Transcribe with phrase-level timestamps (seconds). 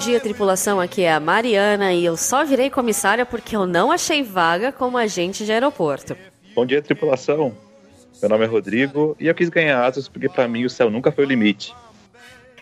[0.00, 0.80] dia, tripulação.
[0.80, 4.96] Aqui é a Mariana e eu só virei comissária porque eu não achei vaga como
[4.96, 6.16] agente de aeroporto.
[6.54, 7.54] Bom dia, tripulação.
[8.20, 11.12] Meu nome é Rodrigo e eu quis ganhar asas porque para mim o céu nunca
[11.12, 11.74] foi o limite.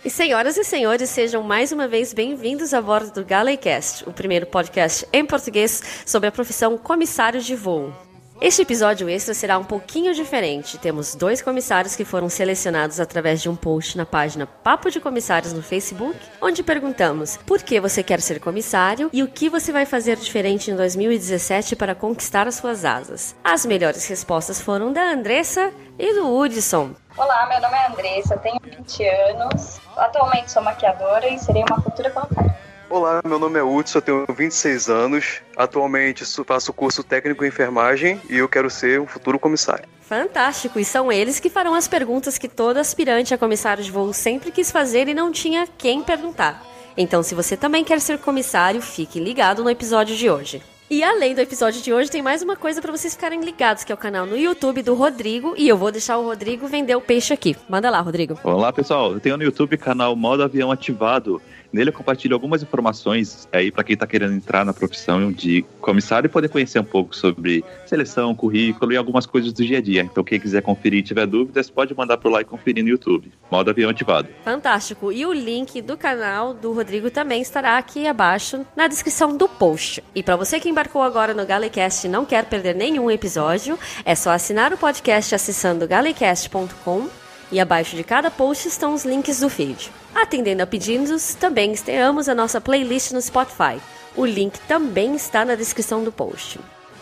[0.05, 4.47] E senhoras e senhores, sejam mais uma vez bem-vindos a bordo do Galeycast, o primeiro
[4.47, 7.93] podcast em português sobre a profissão comissário de voo.
[8.41, 10.79] Este episódio extra será um pouquinho diferente.
[10.79, 15.53] Temos dois comissários que foram selecionados através de um post na página Papo de Comissários
[15.53, 19.85] no Facebook, onde perguntamos por que você quer ser comissário e o que você vai
[19.85, 23.35] fazer diferente em 2017 para conquistar as suas asas.
[23.43, 26.95] As melhores respostas foram da Andressa e do Hudson.
[27.17, 32.11] Olá, meu nome é Andressa, tenho 20 anos, atualmente sou maquiadora e serei uma futura
[32.11, 32.68] comissária.
[32.91, 35.43] Olá, meu nome é Hudson, eu tenho 26 anos.
[35.55, 39.85] Atualmente faço curso técnico em enfermagem e eu quero ser um futuro comissário.
[40.01, 40.81] Fantástico!
[40.81, 44.51] E são eles que farão as perguntas que todo aspirante a comissário de voo sempre
[44.51, 46.65] quis fazer e não tinha quem perguntar.
[46.97, 50.63] Então, se você também quer ser comissário, fique ligado no episódio de hoje.
[50.91, 53.93] E além do episódio de hoje, tem mais uma coisa para vocês ficarem ligados, que
[53.93, 55.53] é o canal no YouTube do Rodrigo.
[55.59, 57.55] E eu vou deixar o Rodrigo vender o peixe aqui.
[57.69, 58.41] Manda lá, Rodrigo.
[58.43, 59.13] Olá, pessoal.
[59.13, 61.43] Eu tenho no YouTube o canal Modo Avião Ativado.
[61.73, 66.27] Nele eu compartilho algumas informações aí para quem está querendo entrar na profissão de comissário
[66.27, 70.03] e poder conhecer um pouco sobre seleção, currículo e algumas coisas do dia a dia.
[70.03, 73.31] Então quem quiser conferir e tiver dúvidas, pode mandar por lá e conferir no YouTube.
[73.51, 74.29] Modo avião ativado.
[74.45, 75.13] Fantástico.
[75.13, 80.03] E o link do canal do Rodrigo também estará aqui abaixo na descrição do post.
[80.15, 84.15] E para você que embarcou agora no Galecast e não quer perder nenhum episódio, é
[84.15, 89.49] só assinar o podcast acessando galecast.com e abaixo de cada post estão os links do
[89.49, 89.91] feed.
[90.15, 93.81] Atendendo a pedidos, também estreamos a nossa playlist no Spotify.
[94.17, 96.61] O link também está na descrição do post.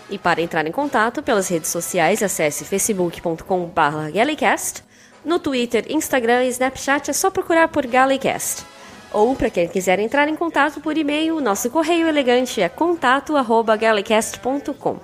[0.09, 4.85] E para entrar em contato pelas redes sociais, acesse facebook.com.br Gallicast.
[5.25, 8.65] No Twitter, Instagram e Snapchat é só procurar por Gallicast.
[9.13, 15.01] Ou, para quem quiser entrar em contato por e-mail, nosso correio elegante é contato.gallicast.com.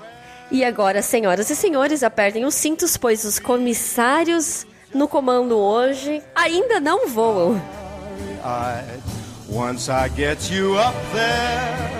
[0.50, 6.80] E agora, senhoras e senhores, apertem os cintos, pois os comissários no comando hoje ainda
[6.80, 7.60] não voam.
[9.48, 11.90] once I get you up there,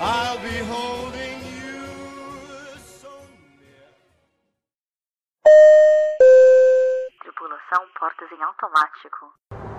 [0.00, 3.08] I'll be holding you so
[3.60, 3.90] near.
[7.20, 9.69] Tripulação portas em automático.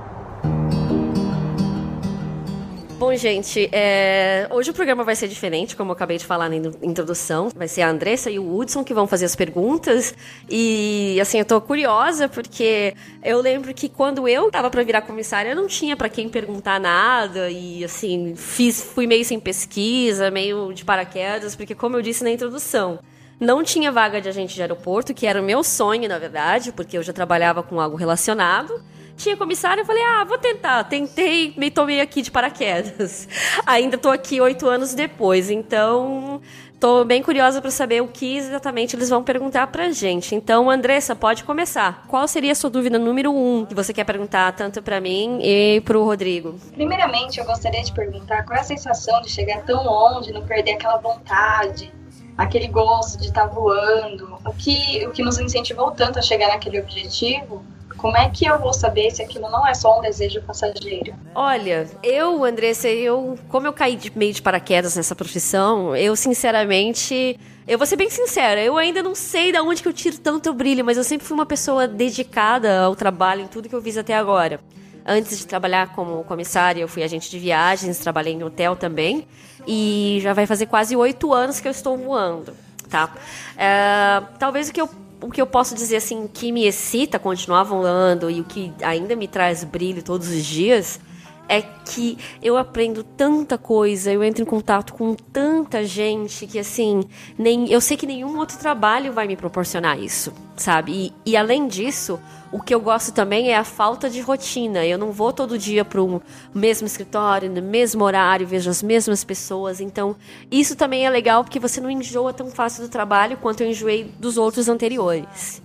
[3.02, 4.48] Bom, gente, é...
[4.52, 7.50] hoje o programa vai ser diferente, como eu acabei de falar na introdução.
[7.50, 10.14] Vai ser a Andressa e o Hudson que vão fazer as perguntas.
[10.48, 15.50] E, assim, eu tô curiosa porque eu lembro que quando eu tava para virar comissária,
[15.50, 17.50] eu não tinha para quem perguntar nada.
[17.50, 22.30] E, assim, fiz, fui meio sem pesquisa, meio de paraquedas, porque, como eu disse na
[22.30, 23.00] introdução,
[23.40, 27.00] não tinha vaga de agente de aeroporto, que era o meu sonho, na verdade, porque
[27.00, 28.80] eu já trabalhava com algo relacionado
[29.22, 30.84] tinha comissário, eu falei, ah, vou tentar.
[30.86, 33.28] Tentei, me tomei aqui de paraquedas.
[33.66, 36.42] Ainda tô aqui oito anos depois, então
[36.80, 40.34] tô bem curiosa para saber o que exatamente eles vão perguntar pra gente.
[40.34, 42.06] Então, Andressa, pode começar.
[42.08, 45.82] Qual seria a sua dúvida número um que você quer perguntar tanto para mim e
[45.82, 46.56] pro Rodrigo?
[46.74, 50.72] Primeiramente, eu gostaria de perguntar qual é a sensação de chegar tão longe, não perder
[50.72, 51.94] aquela vontade,
[52.36, 56.48] aquele gosto de estar tá voando, o que, o que nos incentivou tanto a chegar
[56.48, 57.64] naquele objetivo
[58.02, 61.14] como é que eu vou saber se aquilo não é só um desejo passageiro?
[61.36, 67.40] Olha, eu, Andressa, eu, como eu caí de meio de paraquedas nessa profissão, eu sinceramente,
[67.68, 70.52] eu vou ser bem sincera, eu ainda não sei de onde que eu tiro tanto
[70.52, 73.96] brilho, mas eu sempre fui uma pessoa dedicada ao trabalho em tudo que eu fiz
[73.96, 74.60] até agora.
[75.06, 79.28] Antes de trabalhar como comissária, eu fui agente de viagens, trabalhei em hotel também.
[79.68, 82.54] E já vai fazer quase oito anos que eu estou voando,
[82.90, 83.14] tá?
[83.56, 84.90] É, talvez o que eu
[85.22, 89.16] o que eu posso dizer assim que me excita continuar voando e o que ainda
[89.16, 91.00] me traz brilho todos os dias
[91.48, 97.04] é que eu aprendo tanta coisa, eu entro em contato com tanta gente que assim,
[97.38, 101.14] nem eu sei que nenhum outro trabalho vai me proporcionar isso, sabe?
[101.26, 102.20] E, e além disso,
[102.52, 104.86] o que eu gosto também é a falta de rotina.
[104.86, 106.22] Eu não vou todo dia para o
[106.54, 109.80] mesmo escritório, no mesmo horário, vejo as mesmas pessoas.
[109.80, 110.16] Então,
[110.52, 114.04] isso também é legal porque você não enjoa tão fácil do trabalho quanto eu enjoei
[114.20, 115.62] dos outros anteriores.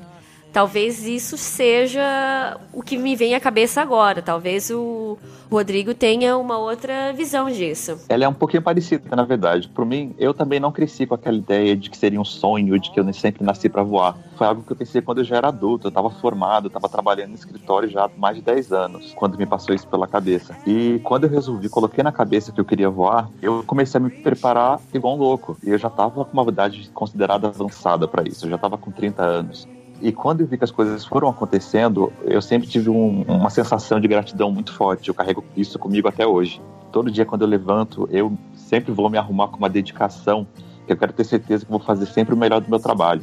[0.52, 4.22] Talvez isso seja o que me vem à cabeça agora.
[4.22, 5.18] Talvez o
[5.50, 8.00] Rodrigo tenha uma outra visão disso.
[8.08, 9.68] Ela é um pouquinho parecida, na verdade.
[9.68, 12.90] Por mim, eu também não cresci com aquela ideia de que seria um sonho, de
[12.90, 14.16] que eu sempre nasci para voar.
[14.36, 17.30] Foi algo que eu pensei quando eu já era adulto, eu estava formado, estava trabalhando
[17.30, 20.56] no escritório já há mais de 10 anos, quando me passou isso pela cabeça.
[20.66, 24.10] E quando eu resolvi, coloquei na cabeça que eu queria voar, eu comecei a me
[24.10, 25.56] preparar igual um louco.
[25.62, 28.90] E eu já estava com uma idade considerada avançada para isso, eu já estava com
[28.90, 29.75] 30 anos.
[30.00, 33.98] E quando eu vi que as coisas foram acontecendo, eu sempre tive um, uma sensação
[33.98, 35.08] de gratidão muito forte.
[35.08, 36.60] Eu carrego isso comigo até hoje.
[36.92, 40.46] Todo dia, quando eu levanto, eu sempre vou me arrumar com uma dedicação,
[40.86, 43.22] que eu quero ter certeza que vou fazer sempre o melhor do meu trabalho.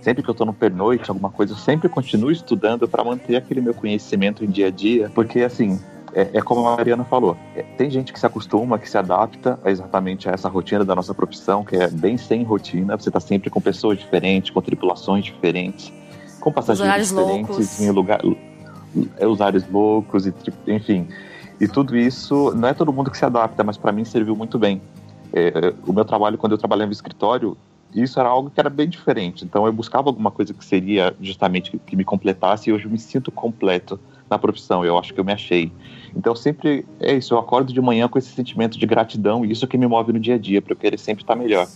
[0.00, 3.60] Sempre que eu estou no pernoite, alguma coisa, eu sempre continuo estudando para manter aquele
[3.60, 5.80] meu conhecimento em dia a dia, porque assim,
[6.16, 9.60] é, é, como a Mariana falou, é, tem gente que se acostuma, que se adapta
[9.62, 13.20] a exatamente a essa rotina da nossa profissão, que é bem sem rotina, você está
[13.20, 15.92] sempre com pessoas diferentes, com tripulações diferentes,
[16.40, 17.80] com passageiros diferentes, loucos.
[17.82, 18.20] em lugar,
[19.18, 20.32] é, usuários loucos, e,
[20.66, 21.06] enfim.
[21.60, 24.58] E tudo isso, não é todo mundo que se adapta, mas para mim serviu muito
[24.58, 24.80] bem.
[25.34, 27.58] É, o meu trabalho, quando eu trabalhava no escritório,
[27.94, 29.44] isso era algo que era bem diferente.
[29.44, 32.90] Então eu buscava alguma coisa que seria justamente que, que me completasse e hoje eu
[32.90, 34.82] me sinto completo na profissão.
[34.82, 35.70] Eu acho que eu me achei.
[36.16, 39.66] Então sempre é isso, eu acordo de manhã com esse sentimento de gratidão e isso
[39.66, 41.68] que me move no dia a dia, para eu querer sempre estar melhor.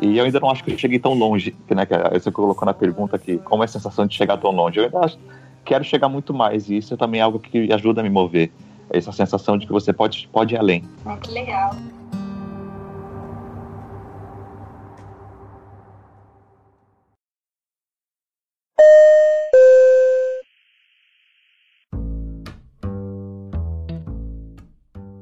[0.00, 2.72] E eu ainda não acho que eu cheguei tão longe, né, que você colocou na
[2.72, 4.78] pergunta aqui, como é a sensação de chegar tão longe?
[4.78, 5.18] Eu ainda acho,
[5.64, 8.52] quero chegar muito mais e isso é também algo que ajuda a me mover.
[8.92, 10.84] Essa sensação de que você pode, pode ir além.
[11.04, 11.70] Ah, que legal.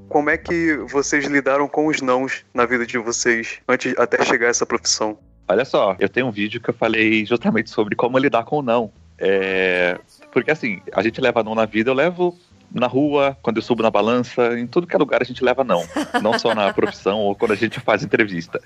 [0.08, 4.46] Como é que vocês lidaram com os nãos na vida de vocês antes até chegar
[4.46, 5.18] a essa profissão?
[5.46, 8.62] Olha só, eu tenho um vídeo que eu falei justamente sobre como lidar com o
[8.62, 8.92] não.
[9.18, 9.98] É...
[10.32, 12.38] Porque assim, a gente leva não na vida, eu levo
[12.70, 15.64] na rua, quando eu subo na balança, em tudo que é lugar a gente leva
[15.64, 15.82] não.
[16.22, 18.60] Não só na profissão ou quando a gente faz entrevista.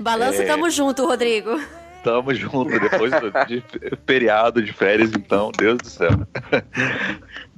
[0.00, 0.46] Balança, é...
[0.46, 1.60] tamo junto, Rodrigo.
[2.02, 3.12] Tamo junto, depois
[3.46, 3.62] de
[4.06, 6.10] feriado, de férias, então, Deus do céu.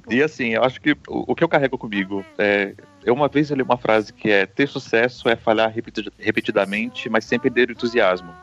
[0.09, 2.73] E assim, eu acho que o, o que eu carrego comigo é.
[3.03, 5.73] Eu uma vez eu li uma frase que é: ter sucesso é falhar
[6.19, 8.33] repetidamente, mas sem perder o entusiasmo.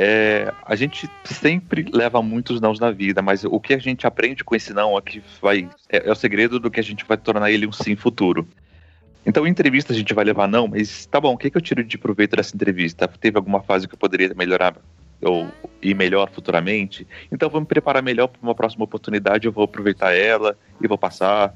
[0.00, 4.44] É, a gente sempre leva muitos nãos na vida, mas o que a gente aprende
[4.44, 7.16] com esse não é que vai é, é, o segredo do que a gente vai
[7.16, 8.46] tornar ele um sim futuro.
[9.26, 11.60] Então, em entrevista a gente vai levar não, mas tá bom, o que, que eu
[11.60, 13.08] tiro de proveito dessa entrevista?
[13.08, 14.76] Teve alguma fase que eu poderia melhorar
[15.20, 15.48] ou
[15.82, 17.04] ir melhor futuramente.
[17.30, 20.96] Então vou me preparar melhor para uma próxima oportunidade, eu vou aproveitar ela e vou
[20.96, 21.52] passar.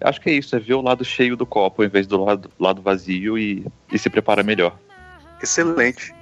[0.00, 2.50] Acho que é isso, é ver o lado cheio do copo em vez do lado,
[2.58, 4.76] lado vazio e, e se preparar melhor.
[5.42, 6.14] Excelente.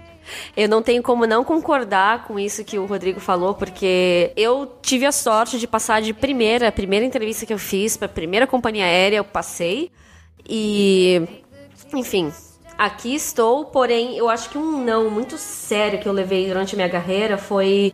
[0.57, 5.07] Eu não tenho como não concordar com isso que o Rodrigo falou, porque eu tive
[5.07, 8.47] a sorte de passar de primeira, a primeira entrevista que eu fiz para a primeira
[8.47, 9.91] companhia aérea, eu passei.
[10.49, 11.23] E,
[11.95, 12.33] enfim,
[12.77, 16.77] aqui estou, porém, eu acho que um não muito sério que eu levei durante a
[16.77, 17.93] minha carreira foi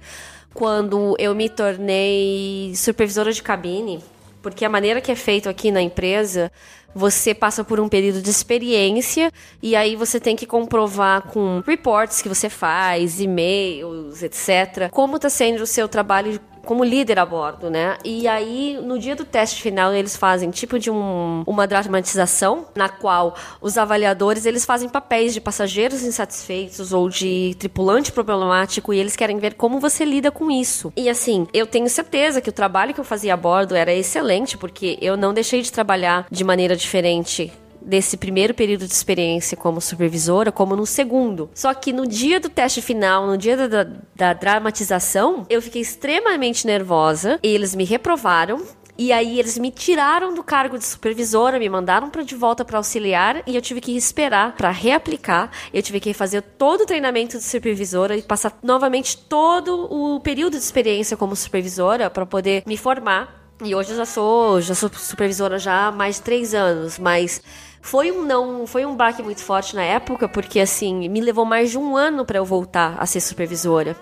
[0.55, 4.03] quando eu me tornei supervisora de cabine,
[4.43, 6.51] porque a maneira que é feito aqui na empresa,
[6.95, 12.21] você passa por um período de experiência e aí você tem que comprovar com reports
[12.21, 17.71] que você faz, e-mails, etc, como está sendo o seu trabalho como líder a bordo,
[17.71, 17.97] né?
[18.05, 22.89] E aí, no dia do teste final, eles fazem tipo de um, uma dramatização, na
[22.89, 29.17] qual os avaliadores eles fazem papéis de passageiros insatisfeitos ou de tripulante problemático e eles
[29.17, 30.93] querem ver como você lida com isso.
[30.97, 34.57] E assim, eu tenho certeza que o trabalho que eu fazia a bordo era excelente,
[34.57, 37.53] porque eu não deixei de trabalhar de maneira diferente
[37.85, 41.51] desse primeiro período de experiência como supervisora, como no segundo.
[41.55, 46.67] Só que no dia do teste final, no dia da, da dramatização, eu fiquei extremamente
[46.67, 47.39] nervosa.
[47.43, 48.63] Eles me reprovaram.
[48.97, 52.77] E aí eles me tiraram do cargo de supervisora, me mandaram para de volta para
[52.77, 55.51] auxiliar e eu tive que esperar para reaplicar.
[55.73, 60.53] Eu tive que fazer todo o treinamento de supervisora e passar novamente todo o período
[60.53, 63.43] de experiência como supervisora para poder me formar.
[63.65, 67.41] E hoje eu já sou, já sou supervisora já há mais de três anos, mas
[67.83, 71.73] foi um não, foi um baque muito forte na época, porque assim, me levou mais
[71.73, 73.97] de um ano para eu voltar a ser supervisora.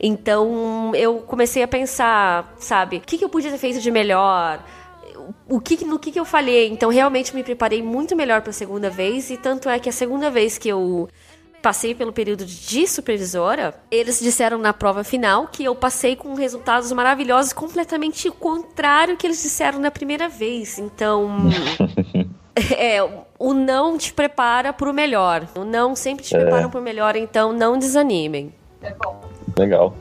[0.00, 4.64] Então, eu comecei a pensar, sabe, o que, que eu podia ter feito de melhor?
[5.46, 6.68] o que, no que, que eu falhei.
[6.68, 9.28] Então, realmente me preparei muito melhor para a segunda vez.
[9.28, 11.08] E tanto é que a segunda vez que eu
[11.60, 16.90] passei pelo período de supervisora, eles disseram na prova final que eu passei com resultados
[16.92, 20.78] maravilhosos, completamente contrário que eles disseram na primeira vez.
[20.78, 21.28] Então.
[22.76, 22.98] É,
[23.38, 25.46] o não te prepara para o melhor.
[25.56, 26.40] O não sempre te é.
[26.40, 28.52] prepara para o melhor, então não desanimem.
[28.82, 29.20] É bom.
[29.56, 29.94] Legal.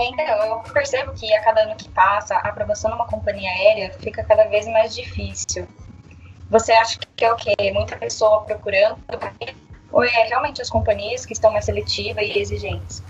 [0.00, 4.22] Então, eu percebo que a cada ano que passa, a aprovação numa companhia aérea fica
[4.22, 5.66] cada vez mais difícil.
[6.50, 7.54] Você acha que é o quê?
[7.72, 8.98] Muita pessoa procurando?
[9.92, 13.02] Ou é realmente as companhias que estão mais seletivas e exigentes?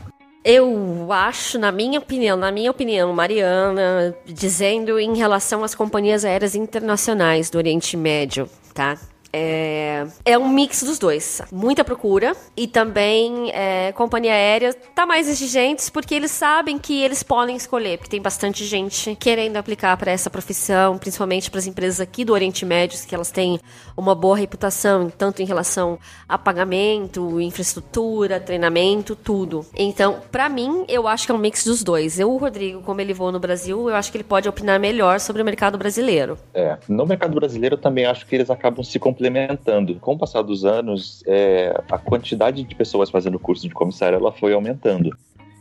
[0.45, 6.55] Eu acho, na minha opinião, na minha opinião, Mariana, dizendo em relação às companhias aéreas
[6.55, 8.97] internacionais do Oriente Médio, tá?
[9.33, 11.43] É, é um mix dos dois.
[11.53, 17.23] Muita procura e também é, companhia aérea tá mais exigentes porque eles sabem que eles
[17.23, 22.01] podem escolher, porque tem bastante gente querendo aplicar para essa profissão, principalmente para as empresas
[22.01, 23.61] aqui do Oriente Médio, que elas têm
[23.97, 29.65] uma boa reputação, tanto em relação a pagamento, infraestrutura, treinamento, tudo.
[29.75, 32.19] Então, para mim, eu acho que é um mix dos dois.
[32.19, 35.21] Eu, o Rodrigo, como ele voa no Brasil, eu acho que ele pode opinar melhor
[35.21, 36.39] sobre o mercado brasileiro.
[36.55, 39.97] É, no mercado brasileiro eu também acho que eles acabam se complementando.
[39.97, 44.33] Com o passar dos anos, é, a quantidade de pessoas fazendo curso de comissário ela
[44.33, 45.11] foi aumentando.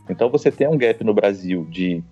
[0.08, 2.02] Então você tem um gap no Brasil de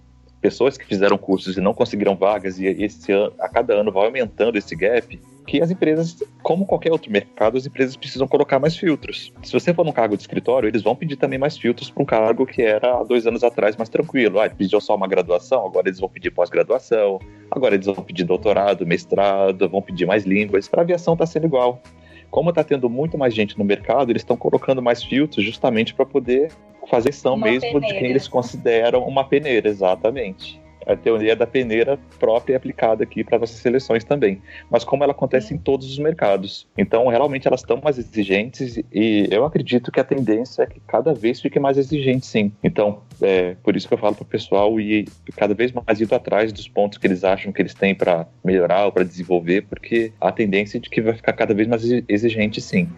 [0.46, 4.06] pessoas que fizeram cursos e não conseguiram vagas e esse ano, a cada ano vai
[4.06, 8.76] aumentando esse gap que as empresas, como qualquer outro mercado, as empresas precisam colocar mais
[8.76, 9.32] filtros.
[9.42, 12.06] Se você for num cargo de escritório, eles vão pedir também mais filtros para um
[12.06, 14.40] cargo que era há dois anos atrás mais tranquilo.
[14.40, 17.18] Ah, pediu só uma graduação, agora eles vão pedir pós-graduação,
[17.50, 20.68] agora eles vão pedir doutorado, mestrado, vão pedir mais línguas.
[20.68, 21.82] Para aviação está sendo igual.
[22.30, 26.04] Como está tendo muito mais gente no mercado, eles estão colocando mais filtros justamente para
[26.04, 26.50] poder
[26.88, 27.98] fazer são mesmo de peneira.
[27.98, 30.60] quem eles consideram uma peneira, exatamente.
[30.86, 34.40] A teoria da peneira própria é aplicada aqui para nossas seleções também.
[34.70, 36.66] Mas como ela acontece em todos os mercados.
[36.78, 41.12] Então, realmente, elas estão mais exigentes e eu acredito que a tendência é que cada
[41.12, 42.52] vez fique mais exigente, sim.
[42.62, 46.14] Então, é por isso que eu falo para o pessoal ir cada vez mais indo
[46.14, 50.12] atrás dos pontos que eles acham que eles têm para melhorar ou para desenvolver, porque
[50.20, 52.88] a tendência é de que vai ficar cada vez mais exigente, sim.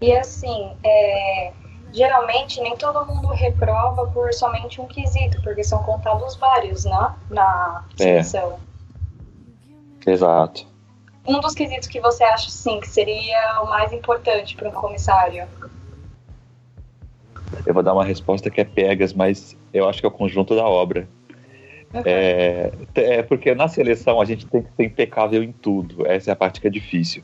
[0.00, 1.52] E assim, é,
[1.92, 7.14] geralmente nem todo mundo reprova por somente um quesito, porque são contados vários, né?
[7.28, 8.02] Na É.
[8.02, 8.58] seleção.
[10.06, 10.66] Exato.
[11.26, 15.46] Um dos quesitos que você acha, sim, que seria o mais importante para um comissário?
[17.66, 20.56] Eu vou dar uma resposta que é pegas, mas eu acho que é o conjunto
[20.56, 21.08] da obra.
[22.04, 26.06] É, é porque na seleção a gente tem que ser impecável em tudo.
[26.06, 27.22] Essa é a parte que é difícil.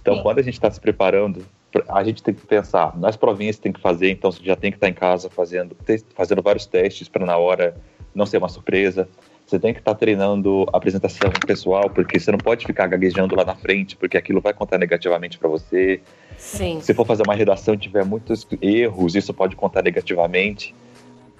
[0.00, 0.22] Então, Sim.
[0.22, 1.44] quando a gente está se preparando,
[1.88, 4.10] a gente tem que pensar nas provinhas que tem que fazer.
[4.10, 5.76] Então, você já tem que estar em casa fazendo,
[6.14, 7.76] fazendo vários testes para na hora
[8.14, 9.08] não ser uma surpresa.
[9.46, 13.44] Você tem que estar treinando a apresentação pessoal, porque você não pode ficar gaguejando lá
[13.44, 16.00] na frente, porque aquilo vai contar negativamente para você.
[16.36, 16.80] Sim.
[16.80, 20.74] Se for fazer uma redação e tiver muitos erros, isso pode contar negativamente.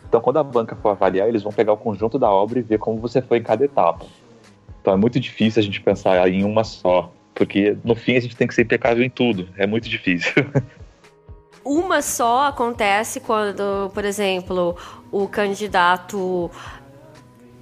[0.08, 2.78] Então, quando a banca for avaliar, eles vão pegar o conjunto da obra e ver
[2.78, 4.06] como você foi em cada etapa.
[4.80, 8.34] Então, é muito difícil a gente pensar em uma só, porque no fim a gente
[8.34, 9.48] tem que ser impecável em tudo.
[9.56, 10.32] É muito difícil.
[11.64, 14.76] Uma só acontece quando, por exemplo,
[15.10, 16.50] o candidato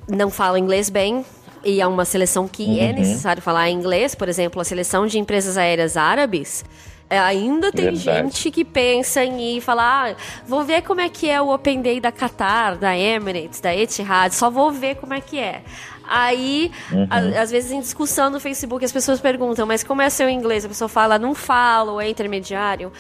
[0.09, 1.25] não fala inglês bem
[1.64, 2.95] e é uma seleção que é Uhum.
[2.97, 6.64] necessário falar inglês, por exemplo, a seleção de empresas aéreas árabes.
[7.11, 8.23] é, ainda tem Verdade.
[8.28, 10.16] gente que pensa em ir falar, ah,
[10.47, 14.35] vou ver como é que é o Open Day da Qatar, da Emirates, da Etihad,
[14.35, 15.62] só vou ver como é que é.
[16.08, 17.06] Aí, Uhum.
[17.11, 20.64] a- às vezes em discussão no Facebook, as pessoas perguntam, mas como é seu inglês?
[20.64, 22.92] A pessoa fala, não falo, é intermediário.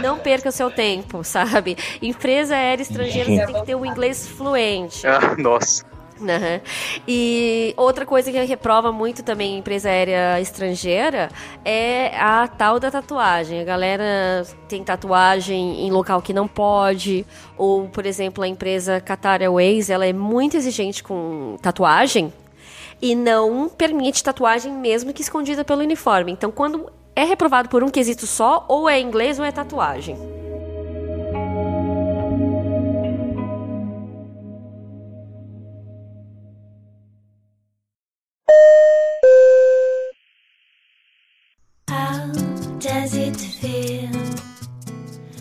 [0.00, 1.76] Não perca o seu tempo, sabe?
[2.00, 5.06] Empresa aérea estrangeira, você tem que ter o inglês fluente.
[5.06, 5.84] Ah, nossa.
[6.22, 6.60] Aham.
[7.08, 11.28] E outra coisa que reprova muito também em empresa aérea estrangeira
[11.64, 13.60] é a tal da tatuagem.
[13.60, 17.26] A galera tem tatuagem em local que não pode,
[17.58, 22.32] ou, por exemplo, a empresa Qatar Airways, ela é muito exigente com tatuagem
[23.02, 26.30] e não permite tatuagem mesmo que escondida pelo uniforme.
[26.30, 30.16] Então, quando é reprovado por um quesito só, ou é inglês ou é tatuagem.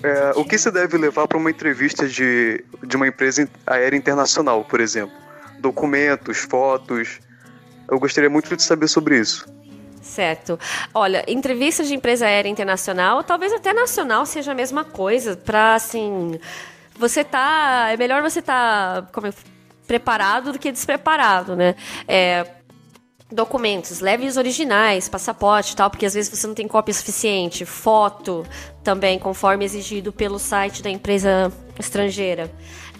[0.03, 4.65] É, o que se deve levar para uma entrevista de, de uma empresa aérea internacional,
[4.65, 5.15] por exemplo?
[5.59, 7.19] Documentos, fotos.
[7.91, 9.45] Eu gostaria muito de saber sobre isso.
[10.01, 10.57] Certo.
[10.93, 16.39] Olha, entrevistas de empresa aérea internacional, talvez até nacional seja a mesma coisa, pra assim,
[16.97, 19.33] você tá, é melhor você tá como é,
[19.85, 21.75] preparado do que despreparado, né?
[22.07, 22.47] É,
[23.31, 28.45] documentos, leve os originais, passaporte tal, porque às vezes você não tem cópia suficiente, foto
[28.83, 32.51] também, conforme exigido pelo site da empresa estrangeira.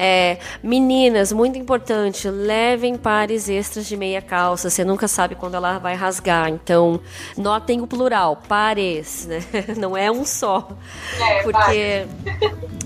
[0.04, 5.78] É, meninas, muito importante, levem pares extras de meia calça, você nunca sabe quando ela
[5.78, 7.00] vai rasgar, então
[7.38, 9.44] notem o plural, pares, né?
[9.78, 10.68] Não é um só.
[11.20, 12.06] É, Porque.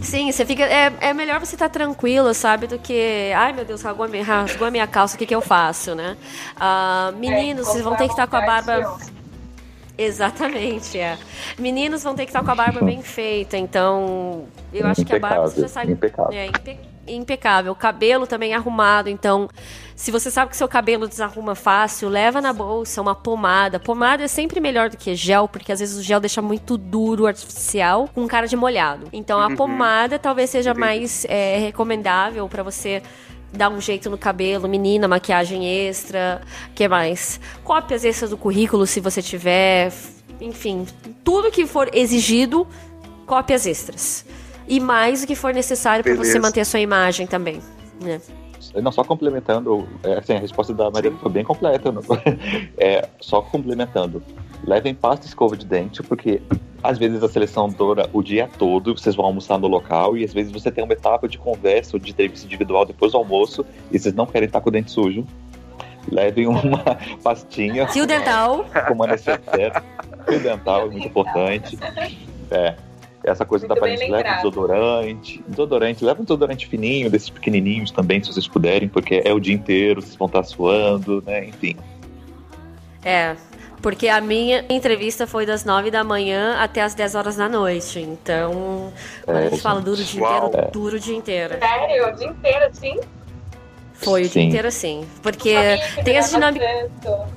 [0.02, 0.64] Sim, você fica.
[0.64, 2.68] É, é melhor você estar tranquilo, sabe?
[2.68, 3.32] Do que.
[3.34, 5.96] Ai, meu Deus, rasgou a minha, rasgou a minha calça, o que, que eu faço,
[5.96, 6.18] né?
[6.60, 8.98] Ah, meninos, vocês vão ter que estar com a barba.
[9.98, 11.18] Exatamente, é.
[11.58, 14.46] Meninos vão ter que estar com a barba bem feita, então.
[14.74, 15.92] Eu acho que a barba você já Impecável, sabe.
[15.94, 16.38] impecável.
[16.38, 17.74] É, impe- impecável.
[17.76, 19.50] Cabelo também arrumado, então
[19.96, 23.80] se você sabe que seu cabelo desarruma fácil, leva na bolsa uma pomada.
[23.80, 27.26] Pomada é sempre melhor do que gel, porque às vezes o gel deixa muito duro,
[27.26, 29.08] artificial, com cara de molhado.
[29.14, 33.02] Então a pomada talvez seja mais é, recomendável para você
[33.54, 36.42] dar um jeito no cabelo, menina, maquiagem extra,
[36.74, 37.40] que mais?
[37.64, 39.94] Cópias extras do currículo se você tiver,
[40.42, 40.86] enfim,
[41.24, 42.68] tudo que for exigido,
[43.26, 44.26] cópias extras.
[44.68, 47.62] E mais o que for necessário para você manter a sua imagem também,
[48.02, 48.20] né?
[48.82, 51.94] Não, só complementando, é, assim, a resposta da Maria foi bem completa.
[52.78, 54.22] É, só complementando.
[54.66, 56.42] Levem pasta e escova de dente, porque
[56.84, 60.34] às vezes a seleção dura o dia todo, vocês vão almoçar no local, e às
[60.34, 63.98] vezes você tem uma etapa de conversa ou de entrevista individual depois do almoço, e
[63.98, 65.26] vocês não querem estar com o dente sujo.
[66.12, 66.84] Levem uma
[67.24, 68.66] pastinha Fio dental.
[68.88, 69.82] com uma necessaire.
[70.28, 71.78] Fio dental é muito importante.
[72.52, 72.76] É.
[73.26, 74.36] Essa coisa Muito da aparência, leva lembrado.
[74.38, 75.44] desodorante.
[75.48, 79.54] Desodorante, leva um desodorante fininho, desses pequenininhos também, se vocês puderem, porque é o dia
[79.56, 81.46] inteiro, vocês vão estar suando, né?
[81.46, 81.76] Enfim.
[83.04, 83.36] É,
[83.82, 88.00] porque a minha entrevista foi das 9 da manhã até as 10 horas da noite.
[88.00, 88.92] Então,
[89.24, 90.48] quando É, a gente fala duro o dia Uau.
[90.48, 91.56] inteiro, duro o dia inteiro.
[91.60, 92.08] Sério?
[92.08, 93.00] O dia inteiro, assim?
[93.94, 94.48] Foi o dia Sim.
[94.50, 95.08] inteiro assim.
[95.24, 95.54] Porque
[96.04, 96.92] tem as durava dinâmicas.
[97.02, 97.36] tanto.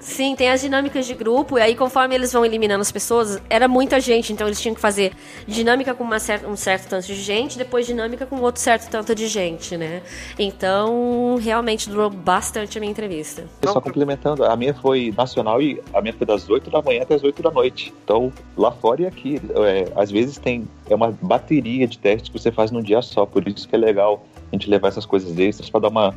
[0.00, 3.68] Sim, tem as dinâmicas de grupo, e aí conforme eles vão eliminando as pessoas, era
[3.68, 5.12] muita gente, então eles tinham que fazer
[5.46, 6.16] dinâmica com uma
[6.48, 10.02] um certo tanto de gente, depois dinâmica com outro certo tanto de gente, né?
[10.38, 13.44] Então, realmente durou bastante a minha entrevista.
[13.62, 17.14] Só complementando, a minha foi nacional e a minha foi das 8 da manhã até
[17.14, 17.92] as 8 da noite.
[18.02, 22.38] Então, lá fora e aqui, é, às vezes tem é uma bateria de testes que
[22.38, 25.38] você faz num dia só, por isso que é legal a gente levar essas coisas
[25.38, 26.14] extras para dar uma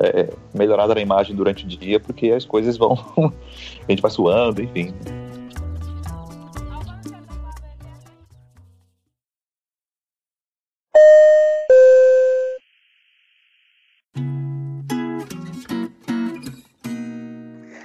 [0.00, 2.94] é, melhorada na imagem durante o dia, porque as coisas vão.
[3.88, 4.94] a gente vai suando, enfim.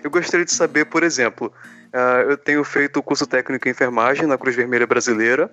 [0.04, 1.52] Eu gostaria de saber, por exemplo,
[1.92, 5.52] ah, eu tenho feito o curso técnico em enfermagem na Cruz Vermelha Brasileira,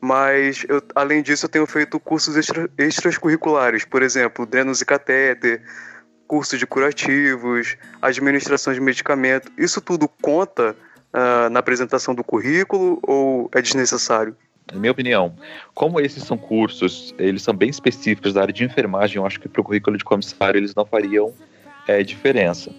[0.00, 5.62] mas eu- além disso eu tenho feito cursos extra, extracurriculares, por exemplo, drenos e catéter,
[6.26, 9.50] curso de curativos, administração de medicamento.
[9.58, 10.76] Isso tudo conta
[11.12, 14.36] ah, na apresentação do currículo ou é desnecessário?
[14.72, 15.36] Na minha opinião,
[15.72, 19.48] como esses são cursos, eles são bem específicos da área de enfermagem, eu acho que
[19.48, 21.32] para o currículo de comissário eles não fariam
[21.86, 22.74] é, diferença.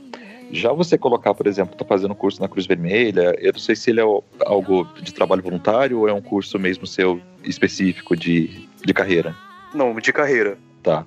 [0.52, 3.76] Já você colocar, por exemplo, está fazendo um curso na Cruz Vermelha, eu não sei
[3.76, 4.04] se ele é
[4.46, 9.34] algo de trabalho voluntário ou é um curso mesmo seu específico de, de carreira.
[9.74, 10.58] Não, de carreira.
[10.84, 11.06] Tá.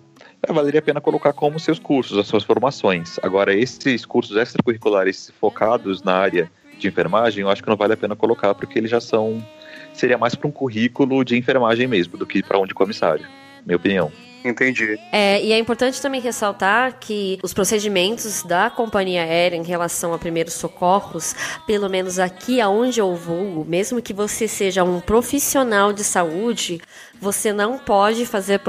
[0.48, 3.18] É, valeria a pena colocar como seus cursos, as suas formações.
[3.22, 7.96] Agora, esses cursos extracurriculares focados na área de enfermagem, eu acho que não vale a
[7.96, 9.44] pena colocar, porque eles já são.
[9.92, 13.26] Seria mais para um currículo de enfermagem mesmo, do que para um de comissário.
[13.66, 14.10] Minha opinião.
[14.44, 14.98] Entendi.
[15.12, 20.18] É, e é importante também ressaltar que os procedimentos da companhia aérea em relação a
[20.18, 21.34] primeiros socorros,
[21.66, 26.80] pelo menos aqui aonde eu vou, mesmo que você seja um profissional de saúde,
[27.20, 28.60] você não pode fazer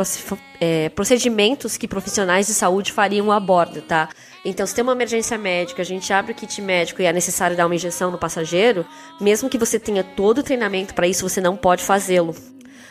[0.59, 4.09] é, procedimentos que profissionais de saúde fariam a bordo, tá?
[4.43, 7.55] Então, se tem uma emergência médica, a gente abre o kit médico e é necessário
[7.55, 8.85] dar uma injeção no passageiro,
[9.19, 12.33] mesmo que você tenha todo o treinamento para isso, você não pode fazê-lo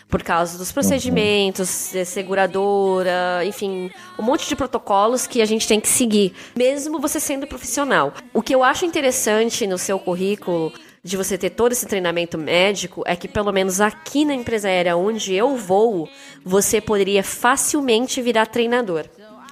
[0.08, 5.78] por causa dos procedimentos, eh, seguradora, enfim, um monte de protocolos que a gente tem
[5.78, 8.14] que seguir, mesmo você sendo profissional.
[8.32, 10.72] O que eu acho interessante no seu currículo
[11.04, 14.96] de você ter todo esse treinamento médico é que pelo menos aqui na empresa aérea
[14.96, 16.08] onde eu vou,
[16.44, 19.04] você poderia facilmente virar treinador.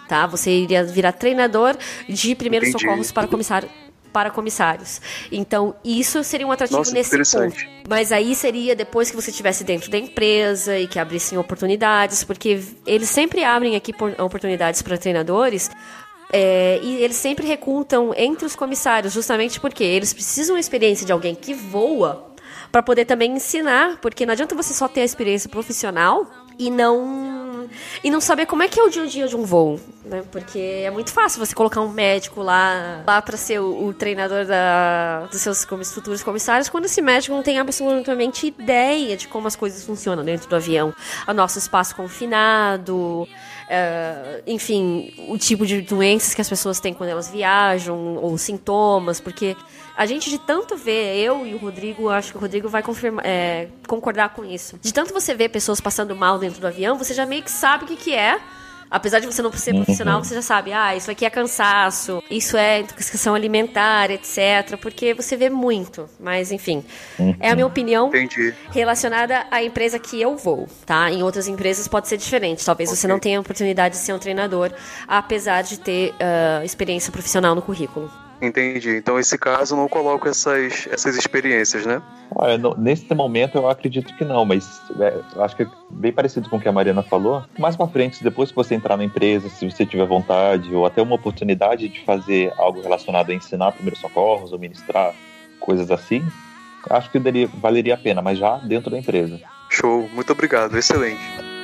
[0.09, 0.27] Tá?
[0.27, 1.77] Você iria virar treinador
[2.09, 2.85] de primeiros Entendi.
[2.85, 3.69] socorros para comissário
[4.17, 4.99] para comissários.
[5.31, 7.55] Então, isso seria um atrativo Nossa, nesse ponto.
[7.87, 12.63] Mas aí seria depois que você estivesse dentro da empresa e que abrissem oportunidades, porque
[12.87, 15.71] eles sempre abrem aqui por- oportunidades para treinadores.
[16.33, 21.13] é, e eles sempre recrutam entre os comissários, justamente porque eles precisam da experiência de
[21.13, 22.33] alguém que voa
[22.73, 26.27] para poder também ensinar, porque não adianta você só ter a experiência profissional
[26.59, 27.46] e não
[28.03, 30.23] e não saber como é que é o dia a dia de um voo, né?
[30.31, 34.45] Porque é muito fácil você colocar um médico lá lá para ser o, o treinador
[34.45, 39.57] da, dos seus futuros comissários, quando esse médico não tem absolutamente ideia de como as
[39.57, 40.95] coisas funcionam dentro do avião,
[41.27, 43.27] o nosso espaço confinado,
[43.69, 49.21] é, enfim, o tipo de doenças que as pessoas têm quando elas viajam, ou sintomas,
[49.21, 49.57] porque
[49.97, 53.25] a gente de tanto ver, eu e o Rodrigo, acho que o Rodrigo vai confirmar,
[53.25, 54.79] é, concordar com isso.
[54.81, 57.85] De tanto você ver pessoas passando mal dentro do avião, você já meio que sabe
[57.85, 58.41] o que, que é
[58.91, 62.57] Apesar de você não ser profissional, você já sabe, ah, isso aqui é cansaço, isso
[62.57, 64.77] é intoxicação alimentar, etc.
[64.81, 66.09] Porque você vê muito.
[66.21, 66.85] Mas, enfim,
[67.41, 68.55] é a minha opinião Entendi.
[68.71, 71.11] relacionada à empresa que eu vou, tá?
[71.11, 72.65] Em outras empresas pode ser diferente.
[72.65, 74.71] Talvez você não tenha a oportunidade de ser um treinador,
[75.09, 78.26] apesar de ter ah, experiência profissional no currículo.
[78.41, 78.97] Entendi.
[78.97, 82.03] Então, nesse caso, não coloco essas, essas experiências, né?
[82.35, 86.57] Olha, nesse momento eu acredito que não, mas é, acho que é bem parecido com
[86.57, 87.45] o que a Mariana falou.
[87.59, 91.01] Mais pra frente, depois que você entrar na empresa, se você tiver vontade, ou até
[91.01, 95.15] uma oportunidade de fazer algo relacionado a ensinar primeiros socorros, ou ministrar
[95.59, 96.23] coisas assim,
[96.91, 99.41] acho que daria- valeria a pena, mas já dentro da empresa.
[99.71, 100.09] Show.
[100.13, 100.77] Muito obrigado.
[100.77, 101.56] Excelente.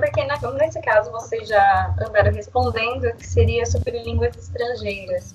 [0.00, 5.34] Porque na- nesse caso vocês já andaram respondendo que seria sobre línguas estrangeiras.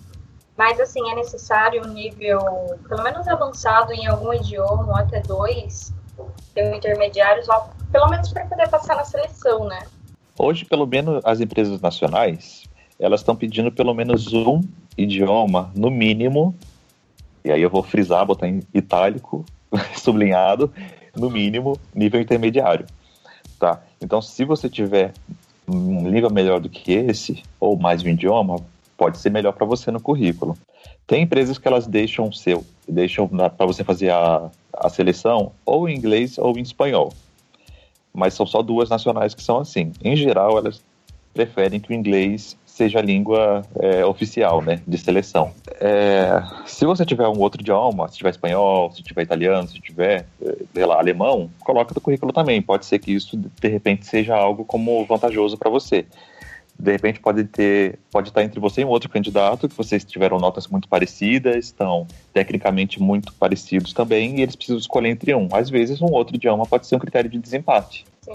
[0.57, 2.39] Mas, assim, é necessário um nível,
[2.87, 5.93] pelo menos avançado em algum idioma, ou até dois,
[6.53, 9.85] ter um intermediário, só, pelo menos para poder passar na seleção, né?
[10.37, 12.63] Hoje, pelo menos, as empresas nacionais,
[12.99, 14.61] elas estão pedindo pelo menos um
[14.97, 16.55] idioma, no mínimo,
[17.43, 19.45] e aí eu vou frisar, botar em itálico,
[19.95, 20.73] sublinhado,
[21.15, 22.87] no mínimo, nível intermediário.
[23.59, 23.81] Tá?
[24.05, 25.13] Então, se você tiver
[25.67, 28.57] um nível melhor do que esse, ou mais um idioma,
[28.95, 30.55] pode ser melhor para você no currículo.
[31.07, 35.89] Tem empresas que elas deixam o seu, deixam para você fazer a, a seleção ou
[35.89, 37.11] em inglês ou em espanhol.
[38.13, 39.91] Mas são só duas nacionais que são assim.
[40.03, 40.79] Em geral, elas
[41.33, 45.53] preferem que o inglês seja a língua é, oficial, né, de seleção.
[45.79, 50.25] É, se você tiver um outro idioma, se tiver espanhol, se tiver italiano, se tiver,
[50.45, 52.61] eh, sei lá, alemão, coloca no currículo também.
[52.61, 56.05] Pode ser que isso de repente seja algo como vantajoso para você.
[56.77, 60.37] De repente pode ter, pode estar entre você e um outro candidato que vocês tiveram
[60.37, 65.47] notas muito parecidas, estão tecnicamente muito parecidos também, e eles precisam escolher entre um.
[65.53, 68.05] Às vezes um outro idioma pode ser um critério de desempate.
[68.19, 68.33] Sim.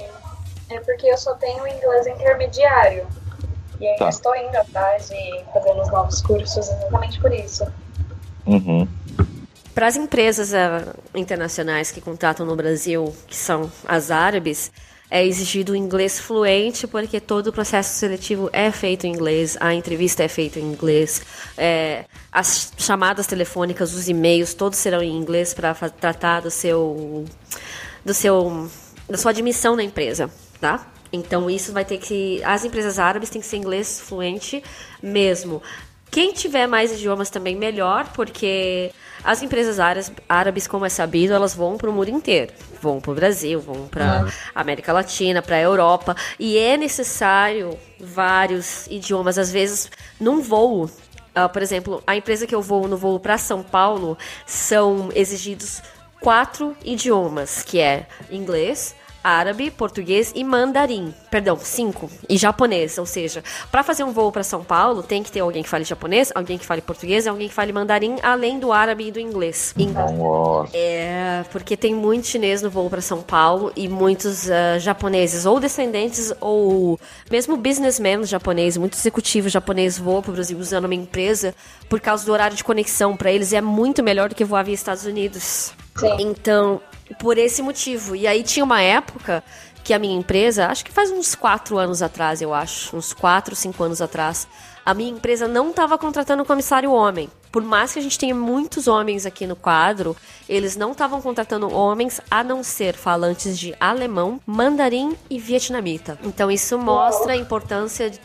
[0.71, 3.07] É porque eu só tenho inglês intermediário.
[3.81, 4.09] E ainda Tá.
[4.11, 7.67] estou indo atrás de fazer os novos cursos exatamente por isso.
[8.47, 8.87] Uhum.
[9.75, 14.71] Para as empresas ah, internacionais que contratam no Brasil, que são as árabes,
[15.11, 20.23] é exigido inglês fluente, porque todo o processo seletivo é feito em inglês, a entrevista
[20.23, 21.23] é feita em inglês,
[21.59, 27.25] é, as chamadas telefônicas, os e-mails, todos serão em inglês para tratar do seu,
[28.05, 28.69] do seu,
[29.09, 30.87] da sua admissão na empresa, tá?
[31.13, 34.63] Então isso vai ter que, as empresas árabes têm que ser inglês fluente
[35.03, 35.63] mesmo.
[36.11, 38.91] Quem tiver mais idiomas também melhor, porque
[39.23, 42.53] as empresas árabes, árabes como é sabido, elas vão para o mundo inteiro.
[42.83, 46.17] Vão para o Brasil, vão para América Latina, para a Europa.
[46.39, 49.39] E é necessário vários idiomas.
[49.39, 50.91] Às vezes, num voo,
[51.33, 55.81] ah, por exemplo, a empresa que eu vou no voo para São Paulo, são exigidos
[56.21, 61.15] quatro idiomas, que é inglês, árabe, português e mandarim.
[61.31, 62.11] Perdão, cinco.
[62.29, 65.63] E japonês, ou seja, para fazer um voo para São Paulo, tem que ter alguém
[65.63, 69.09] que fale japonês, alguém que fale português e alguém que fale mandarim, além do árabe
[69.09, 69.75] e do inglês.
[69.79, 70.77] Então, Nossa.
[70.77, 75.61] é, porque tem muito chinês no voo para São Paulo e muitos ah, japoneses, ou
[75.61, 76.99] descendentes, ou
[77.31, 81.55] mesmo businessmen japoneses, muitos executivos japoneses voam para o Brasil usando uma empresa
[81.89, 83.17] por causa do horário de conexão.
[83.17, 85.73] Para eles é muito melhor do que voar via Estados Unidos.
[85.97, 86.17] Sim.
[86.21, 86.81] Então,
[87.19, 88.15] por esse motivo.
[88.15, 89.43] E aí tinha uma época
[89.83, 93.57] que a minha empresa, acho que faz uns quatro anos atrás, eu acho, uns quatro,
[93.57, 94.47] cinco anos atrás,
[94.85, 97.29] a minha empresa não estava contratando comissário homem.
[97.51, 100.17] Por mais que a gente tenha muitos homens aqui no quadro,
[100.49, 106.19] eles não estavam contratando homens a não ser falantes de alemão, mandarim e vietnamita.
[106.23, 108.21] Então isso mostra a importância de-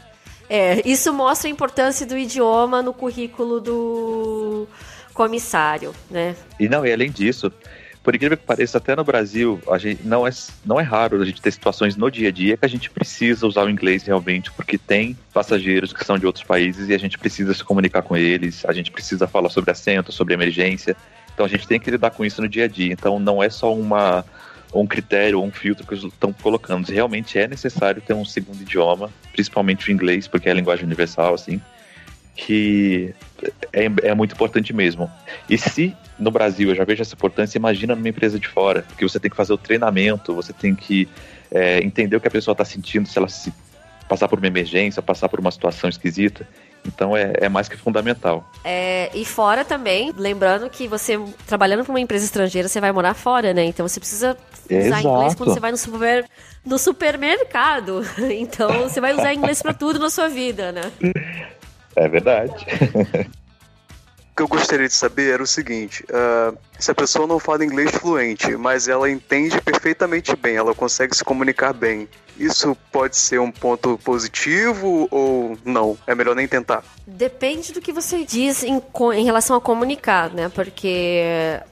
[0.47, 4.67] é, isso mostra a importância do idioma no currículo do
[5.13, 6.35] comissário, né?
[6.59, 7.51] E não, e além disso,
[8.05, 10.29] por incrível que pareça, até no Brasil, a gente não é,
[10.63, 13.47] não é raro a gente ter situações no dia a dia que a gente precisa
[13.47, 17.17] usar o inglês realmente, porque tem passageiros que são de outros países e a gente
[17.17, 20.95] precisa se comunicar com eles, a gente precisa falar sobre assento, sobre emergência.
[21.33, 22.93] Então a gente tem que lidar com isso no dia a dia.
[22.93, 24.23] Então não é só uma
[24.71, 26.87] um critério ou um filtro que eles estão colocando.
[26.87, 31.33] Realmente é necessário ter um segundo idioma, principalmente o inglês, porque é a linguagem universal,
[31.33, 31.59] assim,
[32.35, 33.15] que
[33.73, 35.09] é, é muito importante mesmo.
[35.49, 39.07] E se no Brasil eu já vejo essa importância, imagina numa empresa de fora, porque
[39.07, 41.07] você tem que fazer o treinamento, você tem que
[41.51, 43.53] é, entender o que a pessoa está sentindo, se ela se
[44.07, 46.47] passar por uma emergência, passar por uma situação esquisita.
[46.85, 48.47] Então é, é mais que fundamental.
[48.63, 53.15] É, e fora também, lembrando que você, trabalhando para uma empresa estrangeira, você vai morar
[53.15, 53.65] fora, né?
[53.65, 54.37] Então você precisa
[54.69, 55.07] usar Exato.
[55.07, 56.25] inglês quando você vai no, super,
[56.63, 58.03] no supermercado.
[58.35, 60.91] Então você vai usar inglês para tudo na sua vida, né?
[61.95, 62.65] É verdade.
[64.27, 67.63] O que eu gostaria de saber era o seguinte: ah, se a pessoa não fala
[67.63, 72.05] inglês fluente, mas ela entende perfeitamente bem, ela consegue se comunicar bem,
[72.38, 75.97] isso pode ser um ponto positivo ou não?
[76.05, 76.84] É melhor nem tentar.
[77.08, 78.81] Depende do que você diz em,
[79.13, 80.49] em relação a comunicar, né?
[80.49, 81.21] Porque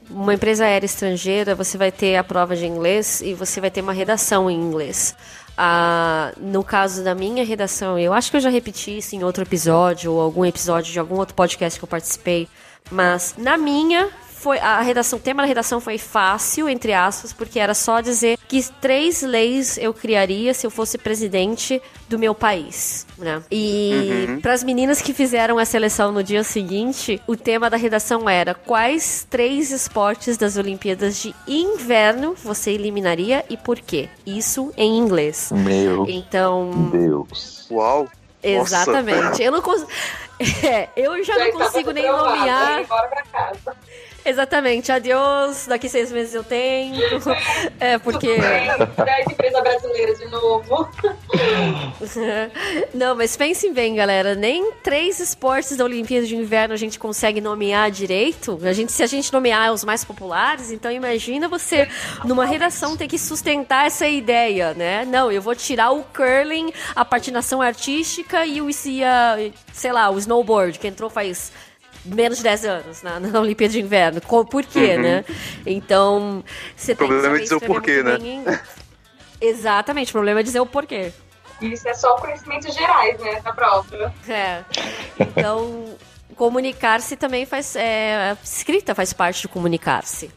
[0.10, 3.82] uma empresa aérea estrangeira, você vai ter a prova de inglês e você vai ter
[3.82, 5.16] uma redação em inglês.
[5.58, 9.44] Ah, no caso da minha redação, eu acho que eu já repeti isso em outro
[9.44, 12.48] episódio ou algum episódio de algum outro podcast que eu participei,
[12.92, 14.10] mas na minha
[14.44, 18.38] foi a redação, o tema da redação foi fácil, entre aspas, porque era só dizer
[18.48, 23.42] que três leis eu criaria se eu fosse presidente do meu país, né?
[23.50, 28.30] E para as meninas que fizeram a seleção no dia seguinte, o tema da redação
[28.30, 34.10] era quais três esportes das Olimpíadas de Inverno você eliminaria e por quê?
[34.26, 35.54] Isso em inglês.
[35.56, 37.66] Meu Então, Deus.
[37.72, 38.10] Uau!
[38.44, 39.42] exatamente.
[39.42, 39.90] Eu não consigo.
[40.96, 42.86] eu já não tá consigo nem nomear.
[42.86, 43.78] Bora pra casa.
[44.26, 46.96] Exatamente, adeus, daqui seis meses eu tenho.
[47.80, 48.36] É, porque.
[48.96, 50.90] Traz empresa brasileira de novo.
[52.94, 54.34] Não, mas pensem bem, galera.
[54.36, 58.60] Nem três esportes da Olimpíada de Inverno a gente consegue nomear direito.
[58.64, 61.88] A gente, se a gente nomear os mais populares, então imagina você,
[62.24, 65.04] numa redação, ter que sustentar essa ideia, né?
[65.06, 69.38] Não, eu vou tirar o curling, a patinação artística e o, e a,
[69.74, 71.52] sei lá, o snowboard, que entrou faz
[72.06, 74.22] menos de 10 anos na, na Olimpíada de Inverno.
[74.22, 75.24] Co- Por quê, né?
[75.66, 76.44] Então,
[76.76, 78.18] você tem que problema é saber dizer o porquê, né?
[78.22, 78.44] em-
[79.42, 81.12] Exatamente, o problema é dizer o porquê.
[81.62, 83.40] Isso é só conhecimentos gerais, né?
[83.42, 84.14] Da prova.
[84.28, 84.64] É.
[85.20, 85.96] Então,
[86.36, 87.76] comunicar-se também faz.
[87.76, 90.30] É, escrita faz parte de comunicar-se.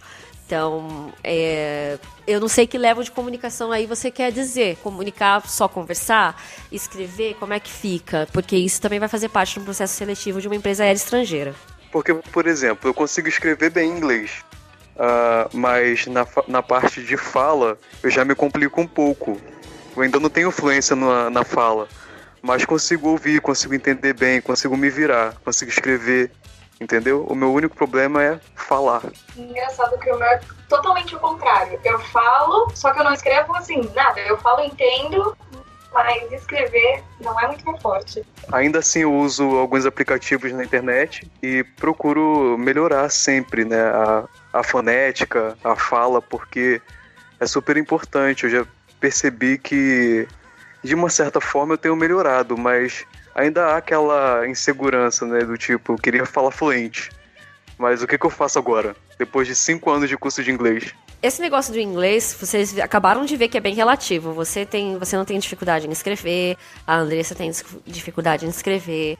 [0.46, 4.76] Então, é, eu não sei que level de comunicação aí você quer dizer.
[4.76, 8.28] Comunicar, só conversar, escrever, como é que fica?
[8.32, 11.52] Porque isso também vai fazer parte do processo seletivo de uma empresa aérea estrangeira.
[11.90, 14.44] Porque, por exemplo, eu consigo escrever bem inglês,
[14.96, 19.40] ah, mas na, na parte de fala eu já me complico um pouco.
[19.96, 21.88] Eu ainda não tenho fluência na, na fala,
[22.40, 26.30] mas consigo ouvir, consigo entender bem, consigo me virar, consigo escrever,
[26.80, 27.24] entendeu?
[27.28, 29.02] O meu único problema é falar.
[29.36, 31.78] Engraçado que o meu é totalmente o contrário.
[31.84, 34.20] Eu falo, só que eu não escrevo assim, nada.
[34.20, 35.36] Eu falo, entendo,
[35.92, 38.22] mas escrever não é muito meu forte.
[38.52, 43.82] Ainda assim, eu uso alguns aplicativos na internet e procuro melhorar sempre, né?
[43.82, 46.80] A, a fonética, a fala, porque
[47.40, 48.44] é super importante.
[48.44, 48.66] Eu já
[49.00, 50.28] percebi que,
[50.82, 53.06] de uma certa forma, eu tenho melhorado, mas
[53.36, 55.40] ainda há aquela insegurança, né?
[55.40, 57.10] Do tipo, eu queria falar fluente.
[57.78, 58.96] Mas o que, que eu faço agora?
[59.18, 60.94] Depois de cinco anos de curso de inglês.
[61.22, 64.32] Esse negócio do inglês, vocês acabaram de ver que é bem relativo.
[64.32, 67.50] Você tem, você não tem dificuldade em escrever, a Andressa tem
[67.86, 69.18] dificuldade em escrever.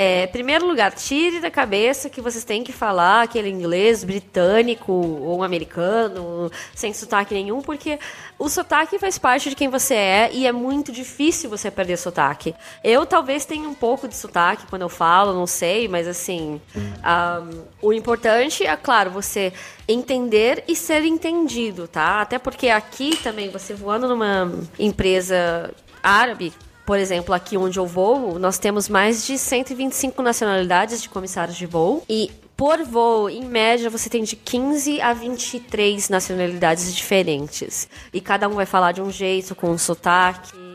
[0.00, 5.42] É, primeiro lugar, tire da cabeça que vocês têm que falar aquele inglês britânico ou
[5.42, 7.98] americano, sem sotaque nenhum, porque
[8.38, 12.54] o sotaque faz parte de quem você é e é muito difícil você perder sotaque.
[12.84, 16.60] Eu talvez tenha um pouco de sotaque quando eu falo, não sei, mas assim,
[17.02, 17.42] ah,
[17.82, 19.52] o importante é, claro, você
[19.88, 22.20] entender e ser entendido, tá?
[22.20, 26.52] Até porque aqui também, você voando numa empresa árabe,
[26.88, 31.66] por exemplo, aqui onde eu voo, nós temos mais de 125 nacionalidades de comissários de
[31.66, 32.02] voo.
[32.08, 37.86] E por voo, em média, você tem de 15 a 23 nacionalidades diferentes.
[38.10, 40.67] E cada um vai falar de um jeito, com um sotaque.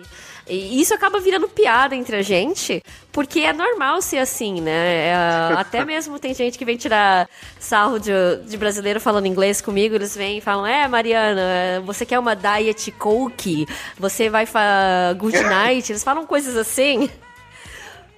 [0.47, 5.07] E isso acaba virando piada entre a gente, porque é normal ser assim, né?
[5.07, 5.13] É,
[5.55, 7.29] até mesmo tem gente que vem tirar
[7.59, 8.11] sarro de,
[8.45, 12.91] de brasileiro falando inglês comigo, eles vêm e falam: É, Mariana, você quer uma Diet
[12.91, 13.65] Coke?
[13.97, 15.91] Você vai fa Good Night?
[15.91, 17.09] Eles falam coisas assim.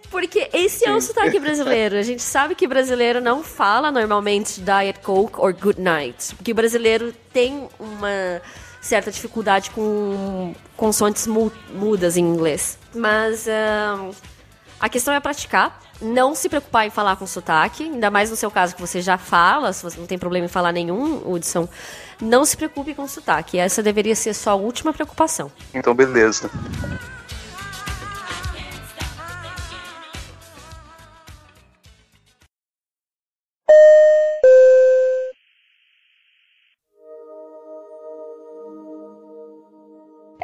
[0.10, 1.98] Porque esse é o sotaque brasileiro.
[1.98, 6.36] A gente sabe que brasileiro não fala normalmente Diet Coke or Good Night.
[6.36, 8.42] Porque o brasileiro tem uma
[8.86, 12.78] certa dificuldade com consoantes mu- mudas em inglês.
[12.94, 13.48] Mas
[14.80, 15.82] a questão é praticar.
[16.02, 19.18] Não se preocupar em falar com sotaque, ainda mais no seu caso que você já
[19.18, 21.70] fala, se você não tem problema em falar nenhum, Hudson.
[22.22, 23.58] Não se preocupe com sotaque.
[23.58, 25.50] Essa deveria ser sua última preocupação.
[25.74, 26.52] Então, beleza.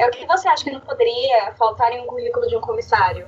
[0.02, 3.24] É o que você acha que não poderia faltar em um currículo de um comissário?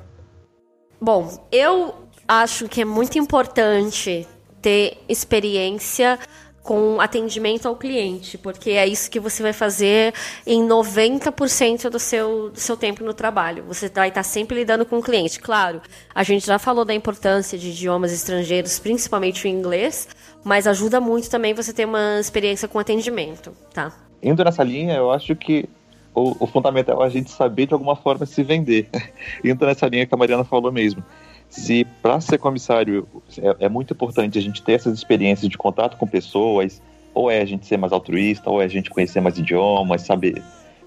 [1.01, 1.95] Bom, eu
[2.27, 4.27] acho que é muito importante
[4.61, 6.19] ter experiência
[6.65, 10.13] com atendimento ao cliente, porque é isso que você vai fazer
[10.45, 13.63] em 90% do seu, do seu tempo no trabalho.
[13.69, 15.39] Você vai estar sempre lidando com o cliente.
[15.39, 15.81] Claro,
[16.13, 20.09] a gente já falou da importância de idiomas estrangeiros, principalmente o inglês,
[20.43, 23.93] mas ajuda muito também você ter uma experiência com atendimento, tá?
[24.21, 25.69] Indo nessa linha, eu acho que
[26.15, 28.89] o, o fundamental é a gente saber de alguma forma se vender.
[29.45, 31.03] Indo nessa linha que a Mariana falou mesmo
[31.49, 33.07] se para ser comissário
[33.39, 36.83] é, é, muito importante a gente ter essas experiências de contato com pessoas,
[37.15, 40.43] ou é a gente ser mais altruísta, ou é a gente conhecer mais idiomas, saber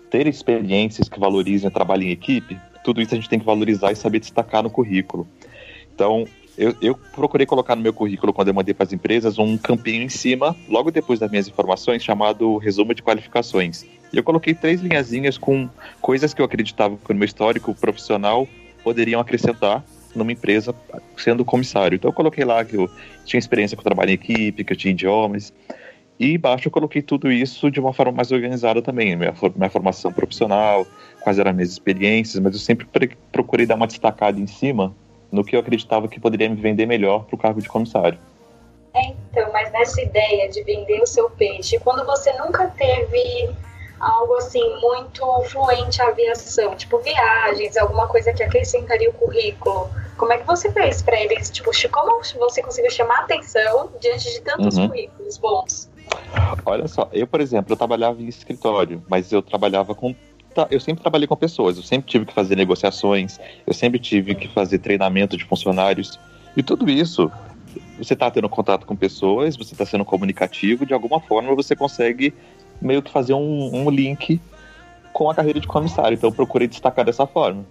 [0.10, 3.92] ter experiências que valorizem o trabalho em equipe, tudo isso a gente tem que valorizar
[3.94, 5.26] e saber destacar no currículo.
[5.94, 6.26] Então,
[6.58, 10.02] eu, eu procurei colocar no meu currículo, quando eu mandei para as empresas, um campinho
[10.02, 13.84] em cima, logo depois das minhas informações, chamado resumo de qualificações.
[14.12, 15.70] E eu coloquei três linhazinhas com
[16.02, 18.48] coisas que eu acreditava que no meu histórico profissional
[18.84, 19.84] poderiam acrescentar
[20.16, 20.74] numa empresa
[21.16, 21.96] sendo comissário.
[21.96, 22.90] Então eu coloquei lá que eu
[23.24, 25.54] tinha experiência com trabalho em equipe, que eu tinha idiomas.
[26.20, 30.12] E embaixo eu coloquei tudo isso de uma forma mais organizada também, minha, minha formação
[30.12, 30.88] profissional,
[31.22, 32.88] quais eram as minhas experiências, mas eu sempre
[33.32, 34.96] procurei dar uma destacada em cima
[35.32, 38.20] no que eu acreditava que poderia me vender melhor para o cargo de comissário.
[38.94, 43.50] É, então, mas nessa ideia de vender o seu peixe, quando você nunca teve
[44.00, 49.90] algo assim muito fluente à aviação, tipo viagens, alguma coisa que acrescentaria o currículo.
[50.18, 51.50] Como é que você fez para eles?
[51.50, 54.88] Tipo, como você conseguiu chamar atenção diante de tantos uhum.
[54.90, 55.90] currículos bons?
[56.66, 60.16] Olha só, eu, por exemplo, eu trabalhava em escritório, mas eu trabalhava com
[60.72, 64.48] eu sempre trabalhei com pessoas, eu sempre tive que fazer negociações, eu sempre tive que
[64.48, 66.20] fazer treinamento de funcionários.
[66.56, 67.32] E tudo isso,
[67.98, 72.34] você está tendo contato com pessoas, você está sendo comunicativo, de alguma forma você consegue
[72.82, 74.40] meio que fazer um, um link
[75.14, 76.16] com a carreira de comissário.
[76.16, 77.66] Então eu procurei destacar dessa forma.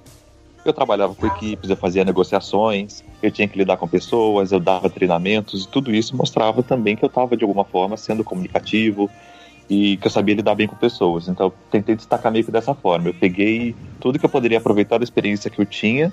[0.65, 4.91] Eu trabalhava com equipes, eu fazia negociações, eu tinha que lidar com pessoas, eu dava
[4.91, 9.09] treinamentos, e tudo isso mostrava também que eu estava, de alguma forma, sendo comunicativo
[9.69, 11.29] e que eu sabia lidar bem com pessoas.
[11.29, 13.09] Então, eu tentei destacar meio que dessa forma.
[13.09, 16.13] Eu peguei tudo que eu poderia aproveitar da experiência que eu tinha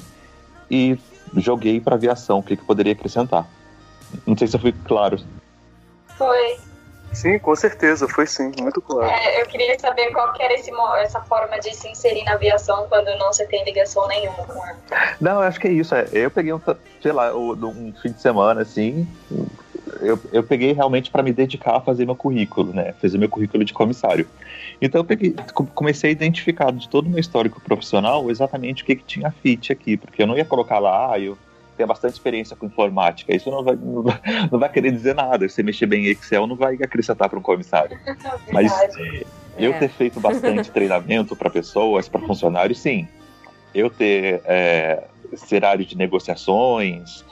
[0.69, 0.97] e
[1.37, 3.47] joguei para aviação, o que, que eu poderia acrescentar.
[4.25, 5.19] Não sei se eu fui claro.
[6.17, 6.57] Foi.
[7.11, 9.07] Sim, com certeza, foi sim, muito claro.
[9.07, 12.87] É, eu queria saber qual que era esse, essa forma de se inserir na aviação
[12.89, 14.77] quando não se tem ligação nenhuma com ela.
[15.21, 15.93] Não, eu acho que é isso.
[15.93, 16.07] É.
[16.11, 16.61] Eu peguei um,
[17.01, 19.07] sei lá, um fim de semana assim.
[20.01, 22.93] Eu, eu peguei realmente para me dedicar a fazer meu currículo, né?
[23.01, 24.27] Fazer meu currículo de comissário.
[24.81, 25.35] Então eu peguei,
[25.73, 29.71] comecei a identificar de todo o meu histórico profissional exatamente o que, que tinha fit
[29.71, 31.37] aqui, porque eu não ia colocar lá, ah, eu
[31.77, 33.35] tem bastante experiência com informática.
[33.35, 34.19] Isso não vai, não vai,
[34.51, 35.47] não vai querer dizer nada.
[35.47, 37.97] Você mexer bem em Excel não vai acrescentar para um comissário.
[38.51, 38.71] Mas
[39.57, 39.79] eu é.
[39.79, 43.07] ter feito bastante treinamento para pessoas, para funcionários, sim.
[43.73, 45.03] Eu ter é,
[45.35, 47.25] ser área de negociações,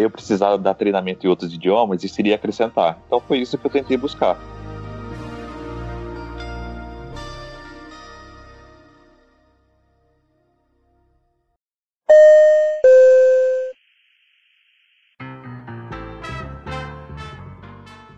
[0.00, 2.98] eu precisar dar treinamento em outros idiomas, isso iria acrescentar.
[3.06, 4.38] Então foi isso que eu tentei buscar.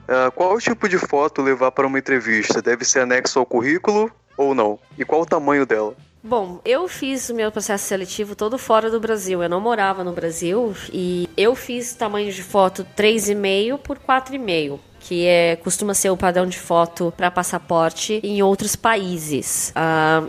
[0.09, 2.62] Uh, qual tipo de foto levar para uma entrevista?
[2.62, 4.79] Deve ser anexo ao currículo ou não?
[4.97, 5.95] E qual o tamanho dela?
[6.22, 9.42] Bom, eu fiz o meu processo seletivo todo fora do Brasil.
[9.42, 15.26] Eu não morava no Brasil e eu fiz tamanho de foto 3,5 por 4,5 que
[15.26, 19.72] é, costuma ser o padrão de foto para passaporte em outros países.
[19.76, 20.28] Uh,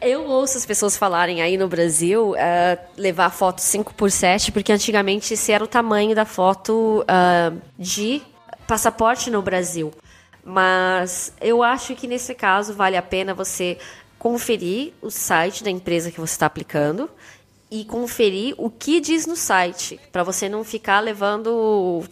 [0.00, 2.36] eu ouço as pessoas falarem aí no Brasil uh,
[2.96, 8.22] levar foto 5 por 7 porque antigamente esse era o tamanho da foto uh, de
[8.66, 9.92] passaporte no Brasil.
[10.42, 13.78] Mas eu acho que nesse caso vale a pena você
[14.18, 17.08] conferir o site da empresa que você está aplicando
[17.70, 22.02] e conferir o que diz no site, para você não ficar levando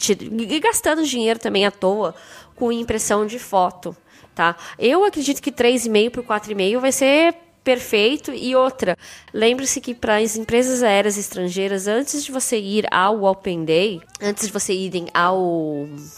[0.48, 2.14] e gastando dinheiro também à toa
[2.56, 3.96] com impressão de foto,
[4.34, 4.56] tá?
[4.78, 7.34] Eu acredito que 3,5 por 4,5 vai ser
[7.64, 8.30] perfeito.
[8.30, 8.96] E outra,
[9.32, 14.46] lembre-se que para as empresas aéreas estrangeiras, antes de você ir ao Open Day, antes
[14.46, 15.38] de você irem ao.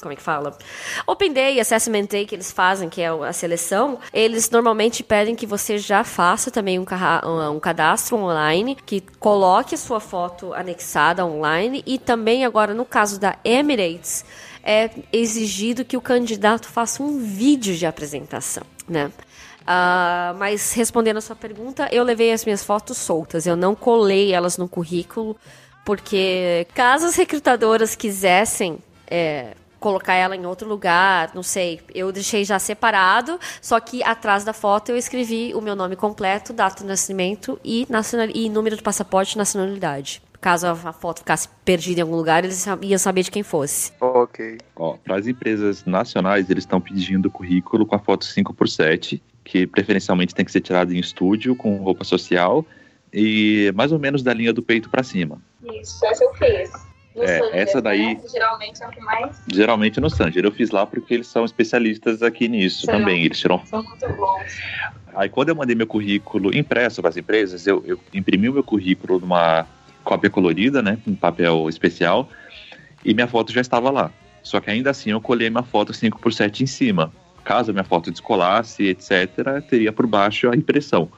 [0.02, 0.58] Como é que fala?
[1.06, 5.46] Open Day, Assessment Day que eles fazem, que é a seleção, eles normalmente pedem que
[5.46, 6.84] você já faça também um,
[7.52, 13.20] um cadastro online, que coloque a sua foto anexada online e também agora no caso
[13.20, 14.24] da Emirates
[14.66, 19.12] é exigido que o candidato faça um vídeo de apresentação, né?
[19.66, 24.32] Uh, mas respondendo a sua pergunta, eu levei as minhas fotos soltas, eu não colei
[24.32, 25.36] elas no currículo,
[25.84, 32.44] porque caso as recrutadoras quisessem é, colocar ela em outro lugar, não sei, eu deixei
[32.44, 36.88] já separado, só que atrás da foto eu escrevi o meu nome completo, data de
[36.88, 40.22] nascimento e, nacional, e número do passaporte e nacionalidade.
[40.40, 43.92] caso a foto ficasse perdida em algum lugar, eles iam saber de quem fosse.
[44.00, 44.58] Ok.
[45.02, 50.44] Para as empresas nacionais, eles estão pedindo currículo com a foto 5x7, que preferencialmente tem
[50.44, 52.66] que ser tirado em estúdio, com roupa social,
[53.12, 55.40] e mais ou menos da linha do peito para cima.
[55.80, 56.70] Isso, essa eu fiz.
[57.14, 58.20] No É, Sanger, essa daí- né?
[58.30, 60.44] Geralmente é o que mais Geralmente no Sanger.
[60.44, 63.24] Eu fiz lá porque eles são especialistas aqui nisso também.
[63.24, 63.64] Eles tiram.
[63.64, 64.52] são muito bons.
[65.14, 68.62] Aí quando eu mandei meu currículo impresso para as empresas, eu, eu imprimi o meu
[68.62, 69.66] currículo numa
[70.04, 72.28] cópia colorida, né, em papel especial,
[73.02, 74.12] e minha foto já estava lá.
[74.42, 77.10] Só que ainda assim eu colhei minha foto 5x7 em cima.
[77.46, 81.08] Caso a minha foto descolasse, etc., teria por baixo a impressão.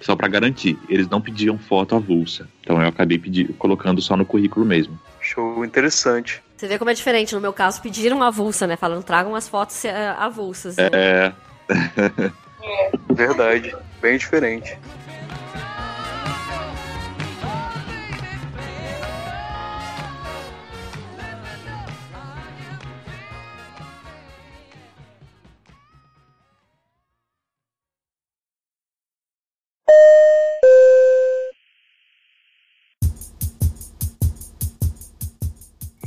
[0.00, 0.76] Só para garantir.
[0.88, 2.48] Eles não pediam foto avulsa.
[2.60, 4.98] Então eu acabei pedi- colocando só no currículo mesmo.
[5.20, 6.42] Show interessante.
[6.56, 7.32] Você vê como é diferente.
[7.32, 8.76] No meu caso, pediram avulsa, né?
[8.76, 10.76] Falando, tragam as fotos eh, avulsas.
[10.76, 10.88] né?
[11.70, 13.74] É, Verdade.
[14.02, 14.76] Bem diferente.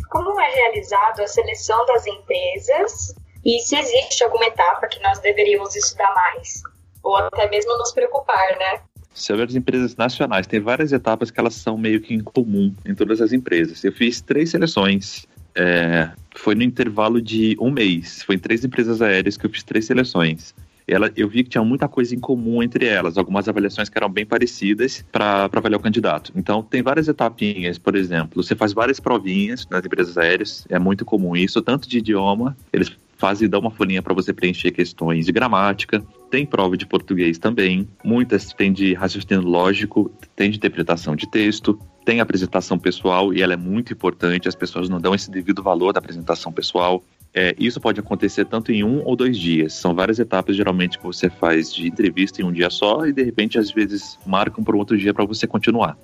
[0.10, 3.16] Como é realizado a seleção das empresas
[3.46, 6.62] e se existe alguma etapa que nós deveríamos estudar mais?
[7.04, 8.82] Ou até mesmo nos preocupar, né?
[9.14, 12.96] Sobre as empresas nacionais, tem várias etapas que elas são meio que em comum em
[12.96, 13.84] todas as empresas.
[13.84, 15.26] Eu fiz três seleções,
[15.56, 18.24] é, foi no intervalo de um mês.
[18.24, 20.54] Foi em três empresas aéreas que eu fiz três seleções.
[20.92, 24.10] Ela, eu vi que tinha muita coisa em comum entre elas, algumas avaliações que eram
[24.10, 26.32] bem parecidas para avaliar o candidato.
[26.36, 31.06] Então, tem várias etapinhas, por exemplo, você faz várias provinhas nas empresas aéreas, é muito
[31.06, 35.32] comum isso, tanto de idioma, eles fazem dão uma folhinha para você preencher questões de
[35.32, 41.30] gramática, tem prova de português também, muitas tem de raciocínio lógico, tem de interpretação de
[41.30, 45.62] texto, tem apresentação pessoal e ela é muito importante, as pessoas não dão esse devido
[45.62, 47.04] valor da apresentação pessoal.
[47.34, 49.74] É, isso pode acontecer tanto em um ou dois dias.
[49.74, 53.24] São várias etapas, geralmente, que você faz de entrevista em um dia só e, de
[53.24, 55.98] repente, às vezes, marcam para outro dia para você continuar.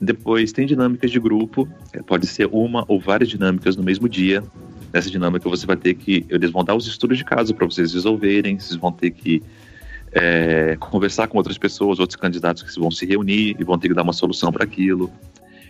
[0.00, 1.68] Depois, tem dinâmicas de grupo.
[1.92, 4.42] é, Pode ser uma ou várias dinâmicas no mesmo dia.
[4.92, 6.24] Nessa dinâmica, você vai ter que.
[6.28, 8.58] Eles vão dar os estudos de caso para vocês resolverem.
[8.58, 9.42] Vocês vão ter que
[10.12, 13.94] é, conversar com outras pessoas, outros candidatos que vão se reunir e vão ter que
[13.94, 15.10] dar uma solução para aquilo.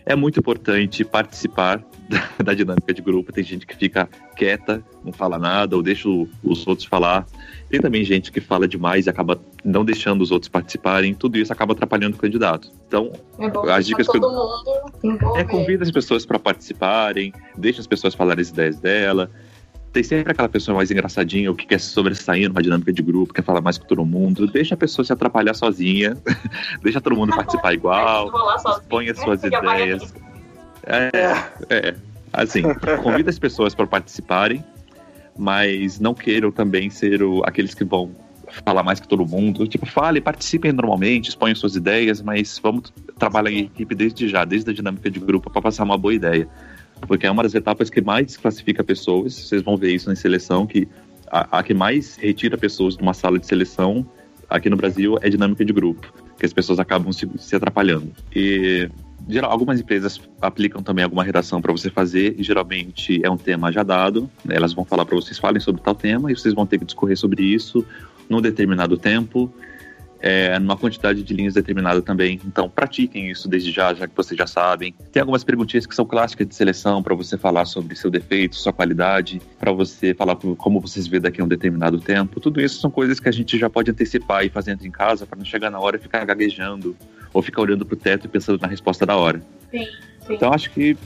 [0.07, 3.33] É muito importante participar da, da dinâmica de grupo.
[3.33, 7.27] Tem gente que fica quieta, não fala nada, ou deixa o- os outros falar.
[7.69, 11.15] Tem também gente que fala demais e acaba não deixando os outros participarem.
[11.15, 12.69] Tudo isso acaba atrapalhando o candidato.
[12.89, 15.41] Então, É As dicas que eu- mundo envolver.
[15.41, 19.31] é, convida as pessoas para participarem, deixa as pessoas falarem as ideias dela.
[19.93, 23.34] Tem sempre aquela pessoa mais engraçadinha, o que quer se sobressair numa dinâmica de grupo,
[23.34, 24.47] quer falar mais com todo mundo.
[24.47, 26.16] Deixa a pessoa se atrapalhar sozinha,
[26.82, 28.30] deixa todo mundo participar igual,
[28.78, 30.14] expõe as suas ideias.
[30.86, 31.11] É,
[31.68, 31.95] é.
[32.32, 32.62] Assim,
[33.03, 34.64] convida as pessoas para participarem,
[35.36, 38.14] mas não queiram também ser o- aqueles que vão
[38.64, 39.66] falar mais que todo mundo.
[39.66, 44.70] Tipo, fale, participem normalmente, exponham suas ideias, mas vamos trabalhar em equipe desde já, desde
[44.70, 46.49] a dinâmica de grupo, para passar uma boa ideia.
[47.07, 49.35] Porque é uma das etapas que mais desclassifica pessoas.
[49.35, 50.87] Vocês vão ver isso na seleção, que
[51.31, 54.07] a, a que mais retira pessoas de uma sala de seleção
[54.49, 58.11] aqui no Brasil é dinâmica de grupo, que as pessoas acabam se, se atrapalhando.
[58.35, 58.89] E
[59.29, 63.71] geral, algumas empresas aplicam também alguma redação para você fazer, e geralmente é um tema
[63.71, 64.29] já dado.
[64.45, 64.57] né?
[64.57, 67.17] Elas vão falar para vocês falem sobre tal tema e vocês vão ter que discorrer
[67.17, 67.85] sobre isso
[68.29, 69.53] num determinado tempo,
[70.21, 72.41] é, numa quantidade de linhas determinada também.
[72.45, 74.95] Então, pratiquem isso desde já, já que vocês já sabem.
[75.11, 78.73] Tem algumas perguntinhas que são clássicas de seleção para você falar sobre seu defeito, sua
[78.73, 82.41] qualidade, para você falar como você se vê daqui a um determinado tempo.
[82.41, 85.39] Tudo isso são coisas que a gente já pode antecipar e fazendo em casa para
[85.39, 86.97] não chegar na hora e ficar gaguejando
[87.33, 89.41] ou ficar olhando para o teto e pensando na resposta da hora.
[89.71, 89.85] Sim,
[90.27, 90.35] sim.
[90.35, 90.97] Então, acho que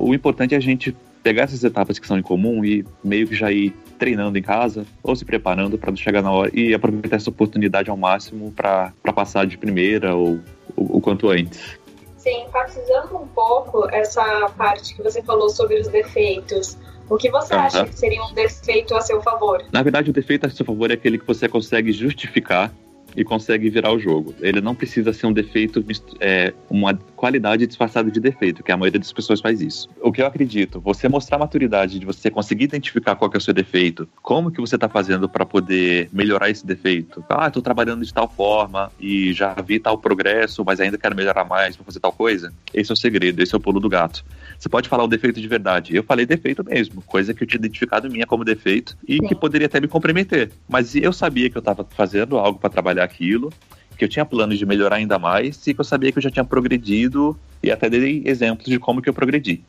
[0.00, 3.34] o importante é a gente pegar essas etapas que são em comum e meio que
[3.34, 7.30] já ir treinando em casa ou se preparando para chegar na hora e aproveitar essa
[7.30, 10.38] oportunidade ao máximo para passar de primeira ou
[10.76, 11.78] o, quanto antes.
[12.18, 16.76] Sim, enfatizando um pouco essa parte que você falou sobre os defeitos.
[17.08, 17.64] O que você Aham.
[17.64, 19.62] acha que seria um defeito a seu favor?
[19.72, 22.70] Na verdade, o defeito a seu favor é aquele que você consegue justificar
[23.16, 24.34] e consegue virar o jogo.
[24.40, 25.84] Ele não precisa ser um defeito,
[26.20, 29.88] é, uma qualidade disfarçada de defeito, que a maioria das pessoas faz isso.
[30.00, 33.54] O que eu acredito, você mostrar maturidade de você conseguir identificar qual é o seu
[33.54, 37.24] defeito, como que você está fazendo para poder melhorar esse defeito.
[37.28, 41.44] Ah, estou trabalhando de tal forma e já vi tal progresso, mas ainda quero melhorar
[41.44, 42.52] mais para fazer tal coisa.
[42.72, 44.24] Esse é o segredo, esse é o pulo do gato.
[44.58, 45.94] Você pode falar o defeito de verdade.
[45.94, 49.26] Eu falei defeito mesmo, coisa que eu tinha identificado minha como defeito e Sim.
[49.26, 50.50] que poderia até me comprometer.
[50.68, 53.52] Mas eu sabia que eu estava fazendo algo para trabalhar aquilo,
[53.96, 56.30] que eu tinha planos de melhorar ainda mais e que eu sabia que eu já
[56.30, 59.64] tinha progredido e até dei exemplos de como que eu progredi.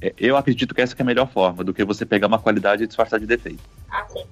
[0.00, 2.38] É, eu acredito que essa que é a melhor forma do que você pegar uma
[2.38, 3.62] qualidade e disfarçar de defeito.
[3.90, 4.24] Ah, sim.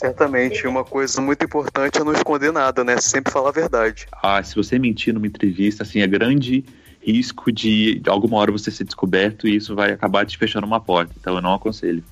[0.00, 3.00] Certamente, uma coisa muito importante é não esconder nada, né?
[3.00, 4.06] Sempre falar a verdade.
[4.22, 6.64] Ah, se você mentir numa entrevista, assim, é grande
[7.00, 10.80] risco de, de alguma hora você ser descoberto e isso vai acabar te fechando uma
[10.80, 11.12] porta.
[11.20, 12.02] Então eu não aconselho.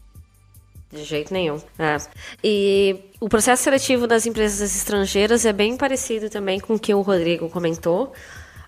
[0.90, 1.60] De jeito nenhum.
[1.78, 1.96] É.
[2.42, 7.00] E o processo seletivo das empresas estrangeiras é bem parecido também com o que o
[7.00, 8.12] Rodrigo comentou.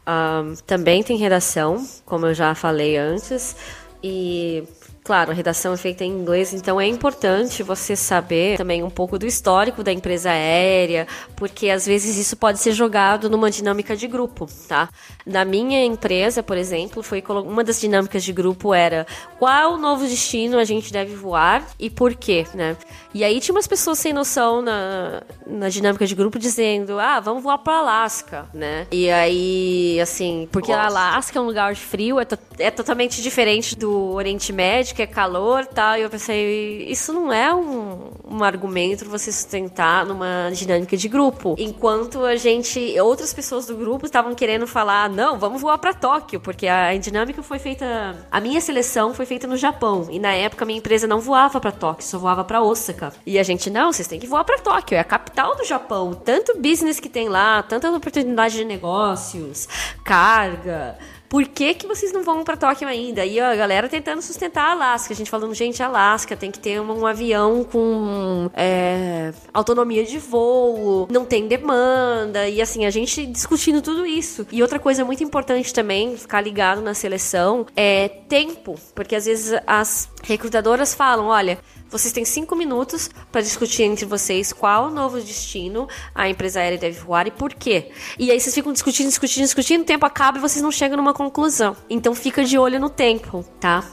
[0.07, 3.57] Um, também tem redação, como eu já falei antes.
[4.03, 4.65] E
[5.09, 9.19] Claro, a redação é feita em inglês, então é importante você saber também um pouco
[9.19, 14.07] do histórico da empresa aérea, porque às vezes isso pode ser jogado numa dinâmica de
[14.07, 14.91] grupo, tá?
[15.25, 19.07] Na minha empresa, por exemplo, foi uma das dinâmicas de grupo era
[19.39, 22.77] qual novo destino a gente deve voar e por quê, né?
[23.15, 27.43] E aí tinha umas pessoas sem noção na, na dinâmica de grupo dizendo, ah, vamos
[27.43, 28.87] voar para Alasca, né?
[28.93, 30.87] E aí, assim, porque Nossa.
[30.87, 32.27] Alasca é um lugar frio, é,
[32.59, 35.97] é totalmente diferente do Oriente Médio, que é calor tal.
[35.97, 41.09] E eu pensei, isso não é um, um argumento pra você sustentar numa dinâmica de
[41.09, 41.55] grupo.
[41.57, 46.41] Enquanto a gente, outras pessoas do grupo estavam querendo falar, não, vamos voar para Tóquio,
[46.41, 48.27] porque a, dinâmica foi feita.
[48.29, 50.09] A minha seleção foi feita no Japão.
[50.11, 53.13] E na época minha empresa não voava para Tóquio, só voava para Osaka.
[53.25, 56.13] E a gente, não, vocês têm que voar para Tóquio, é a capital do Japão.
[56.13, 59.69] Tanto business que tem lá, tanta oportunidade de negócios,
[60.03, 60.99] carga
[61.29, 63.25] por que, que vocês não vão para Tóquio ainda?
[63.25, 65.13] E a galera tentando sustentar a Alaska.
[65.13, 70.19] A gente falando, gente, Alaska tem que ter um, um avião com é, autonomia de
[70.19, 72.49] voo, não tem demanda.
[72.49, 74.47] E assim, a gente discutindo tudo isso.
[74.51, 78.77] E outra coisa muito importante também, ficar ligado na seleção, é tempo.
[78.95, 81.59] Porque às vezes as recrutadoras falam: olha,
[81.91, 86.99] vocês têm cinco minutos para discutir entre vocês qual novo destino a empresa aérea deve
[87.01, 87.91] voar e por quê.
[88.19, 91.15] E aí vocês ficam discutindo, discutindo, discutindo, o tempo acaba e vocês não chegam numa
[91.15, 91.77] conclusão.
[91.89, 93.85] Então fica de olho no tempo, tá?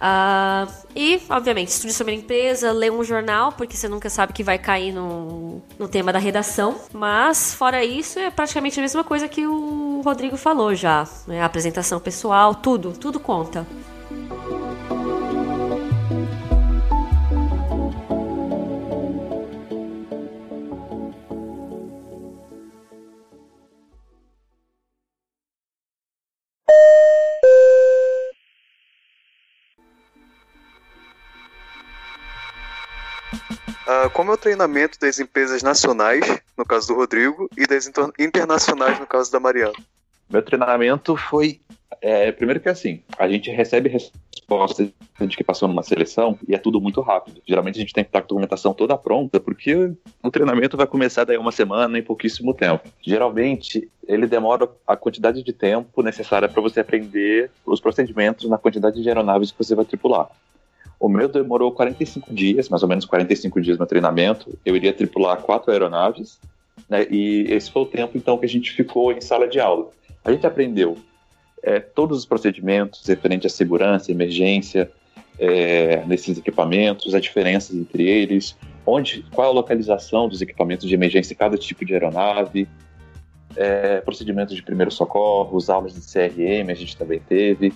[0.00, 4.42] Uh, e, obviamente, estude sobre a empresa, lê um jornal, porque você nunca sabe que
[4.42, 6.80] vai cair no, no tema da redação.
[6.90, 11.06] Mas, fora isso, é praticamente a mesma coisa que o Rodrigo falou já.
[11.26, 11.42] Né?
[11.42, 13.66] A apresentação pessoal, tudo, tudo conta.
[34.12, 36.24] Como é o treinamento das empresas nacionais,
[36.56, 39.74] no caso do Rodrigo, e das internacionais, no caso da Mariana?
[40.28, 41.60] Meu treinamento foi.
[42.00, 44.88] É, primeiro que assim, a gente recebe respostas
[45.20, 47.42] de que passou numa seleção e é tudo muito rápido.
[47.46, 49.92] Geralmente a gente tem que estar com a documentação toda pronta, porque
[50.22, 52.88] o treinamento vai começar daí uma semana em pouquíssimo tempo.
[53.02, 59.02] Geralmente ele demora a quantidade de tempo necessária para você aprender os procedimentos na quantidade
[59.02, 60.30] de aeronaves que você vai tripular.
[61.00, 64.58] O meu demorou 45 dias, mais ou menos 45 dias no treinamento.
[64.66, 66.38] Eu iria tripular quatro aeronaves,
[66.88, 69.88] né, e esse foi o tempo então que a gente ficou em sala de aula.
[70.22, 70.98] A gente aprendeu
[71.62, 74.90] é, todos os procedimentos referentes à segurança, emergência,
[75.38, 81.32] é, nesses equipamentos, as diferenças entre eles, onde, qual a localização dos equipamentos de emergência
[81.32, 82.68] em cada tipo de aeronave,
[83.56, 87.72] é, procedimentos de primeiro socorro, aulas de CRM a gente também teve.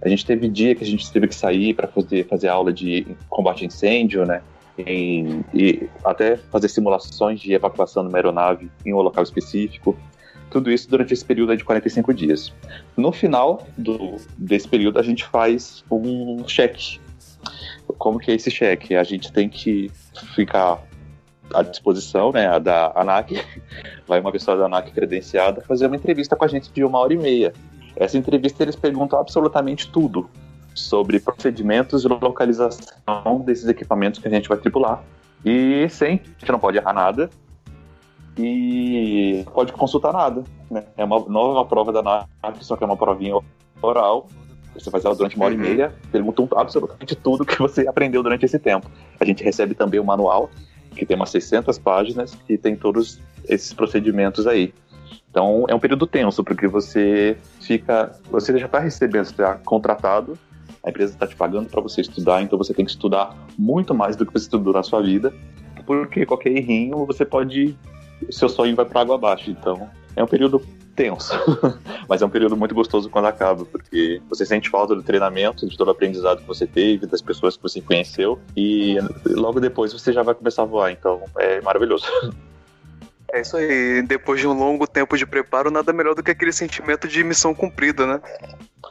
[0.00, 3.06] A gente teve dia que a gente teve que sair para fazer, fazer aula de
[3.28, 4.42] combate a incêndio, né?
[4.78, 9.96] Em, e até fazer simulações de evacuação de uma aeronave em um local específico.
[10.50, 12.52] Tudo isso durante esse período de 45 dias.
[12.96, 17.00] No final do, desse período, a gente faz um cheque.
[17.98, 18.94] Como que é esse cheque?
[18.94, 19.90] A gente tem que
[20.34, 20.80] ficar
[21.52, 23.42] à disposição né, da ANAC,
[24.06, 27.12] vai uma pessoa da ANAC credenciada fazer uma entrevista com a gente de uma hora
[27.12, 27.52] e meia.
[27.98, 30.30] Essa entrevista eles perguntam absolutamente tudo
[30.72, 35.02] sobre procedimentos e localização desses equipamentos que a gente vai tripular.
[35.44, 37.28] E sem, a gente não pode errar nada
[38.38, 40.44] e pode consultar nada.
[40.70, 40.84] Né?
[40.96, 43.34] É uma nova prova da NAC, só que é uma provinha
[43.82, 44.28] oral.
[44.74, 45.64] Você faz ela durante uma hora uhum.
[45.64, 48.88] e meia, perguntam absolutamente tudo que você aprendeu durante esse tempo.
[49.18, 50.48] A gente recebe também o manual,
[50.94, 53.18] que tem umas 600 páginas, e tem todos
[53.48, 54.72] esses procedimentos aí.
[55.30, 58.12] Então é um período tenso, porque você fica.
[58.30, 60.38] Você já está recebendo, você está contratado,
[60.84, 64.16] a empresa está te pagando para você estudar, então você tem que estudar muito mais
[64.16, 65.32] do que você estudou na sua vida,
[65.86, 67.76] porque qualquer errinho você pode.
[68.30, 69.50] Seu sonho vai para água abaixo.
[69.50, 70.60] Então é um período
[70.96, 71.32] tenso,
[72.08, 75.76] mas é um período muito gostoso quando acaba, porque você sente falta do treinamento, de
[75.76, 80.12] todo o aprendizado que você teve, das pessoas que você conheceu, e logo depois você
[80.12, 82.04] já vai começar a voar, então é maravilhoso.
[83.38, 84.02] É isso aí.
[84.02, 87.54] Depois de um longo tempo de preparo, nada melhor do que aquele sentimento de missão
[87.54, 88.20] cumprida, né?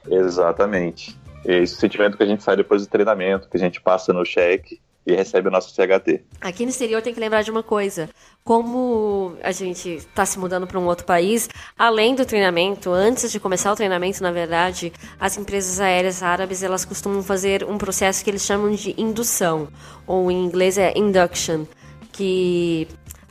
[0.09, 1.19] Exatamente.
[1.43, 4.79] Esse sentimento que a gente sai depois do treinamento, que a gente passa no cheque
[5.05, 6.21] e recebe o nosso CHT.
[6.41, 8.09] Aqui no exterior tem que lembrar de uma coisa.
[8.43, 13.39] Como a gente está se mudando para um outro país, além do treinamento, antes de
[13.39, 18.29] começar o treinamento, na verdade, as empresas aéreas árabes elas costumam fazer um processo que
[18.29, 19.67] eles chamam de indução,
[20.05, 21.65] ou em inglês é induction,
[22.11, 22.87] que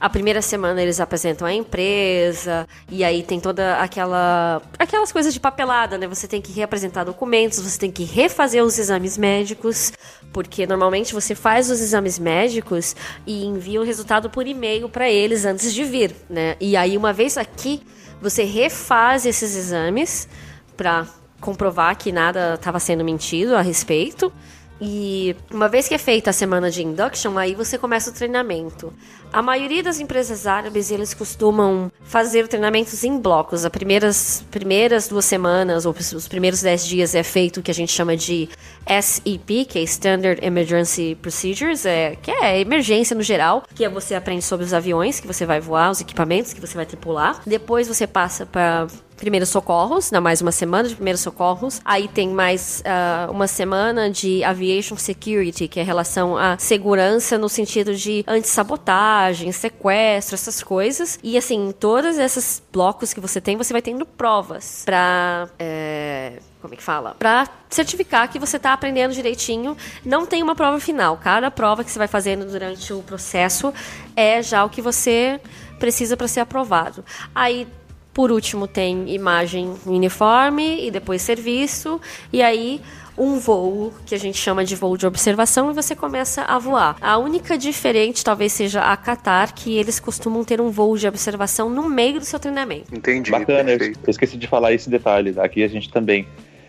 [0.06, 5.40] a primeira semana eles apresentam a empresa e aí tem toda aquela aquelas coisas de
[5.40, 6.06] papelada, né?
[6.06, 9.92] Você tem que reapresentar documentos, você tem que refazer os exames médicos,
[10.32, 12.94] porque normalmente você faz os exames médicos
[13.26, 16.54] e envia o resultado por e-mail para eles antes de vir, né?
[16.60, 17.82] E aí uma vez aqui,
[18.22, 20.28] você refaz esses exames
[20.76, 21.04] para
[21.40, 24.32] comprovar que nada estava sendo mentido a respeito.
[24.80, 28.92] E uma vez que é feita a semana de induction, aí você começa o treinamento.
[29.36, 33.66] A maioria das empresas árabes, eles costumam fazer treinamentos em blocos.
[33.66, 37.74] As primeiras, primeiras duas semanas, ou os primeiros dez dias, é feito o que a
[37.74, 38.48] gente chama de
[38.88, 44.14] SEP, que é Standard Emergency Procedures, é, que é emergência no geral, que é você
[44.14, 47.42] aprende sobre os aviões que você vai voar, os equipamentos que você vai tripular.
[47.46, 48.86] Depois você passa para
[49.16, 51.80] primeiros socorros, na mais uma semana de primeiros socorros.
[51.84, 57.48] Aí tem mais uh, uma semana de aviation security, que é relação à segurança no
[57.48, 61.18] sentido de antissabotagem, sequestro, essas coisas.
[61.22, 66.74] E assim, todos esses blocos que você tem, você vai tendo provas para é, como
[66.74, 67.14] é que fala?
[67.16, 69.76] Para certificar que você está aprendendo direitinho.
[70.04, 71.16] Não tem uma prova final.
[71.16, 73.72] Cada prova que você vai fazendo durante o processo
[74.16, 75.40] é já o que você
[75.78, 77.04] precisa para ser aprovado.
[77.34, 77.68] Aí
[78.16, 82.00] por último, tem imagem uniforme e depois serviço.
[82.32, 82.80] E aí,
[83.16, 86.96] um voo que a gente chama de voo de observação e você começa a voar.
[86.98, 91.68] A única diferente talvez seja a Qatar, que eles costumam ter um voo de observação
[91.68, 92.86] no meio do seu treinamento.
[92.90, 93.30] Entendi.
[93.30, 94.00] Bacana, eu perfeito.
[94.02, 95.34] eu esqueci de falar esse detalhe.
[95.38, 96.26] Aqui a gente também,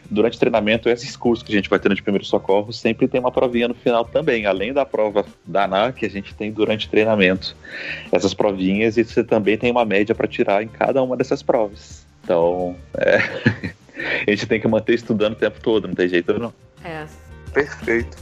[0.10, 3.20] durante o treinamento, esses cursos que a gente vai tendo de primeiro socorro, sempre tem
[3.20, 6.88] uma provinha no final também, além da prova da ANA que a gente tem durante
[6.88, 7.56] o treinamento.
[8.12, 12.06] Essas provinhas e você também tem uma média para tirar em cada uma dessas provas.
[12.24, 13.18] Então, é,
[14.28, 16.54] a gente tem que manter estudando o tempo todo, não tem jeito não.
[16.84, 17.06] É.
[17.54, 18.18] Perfeito.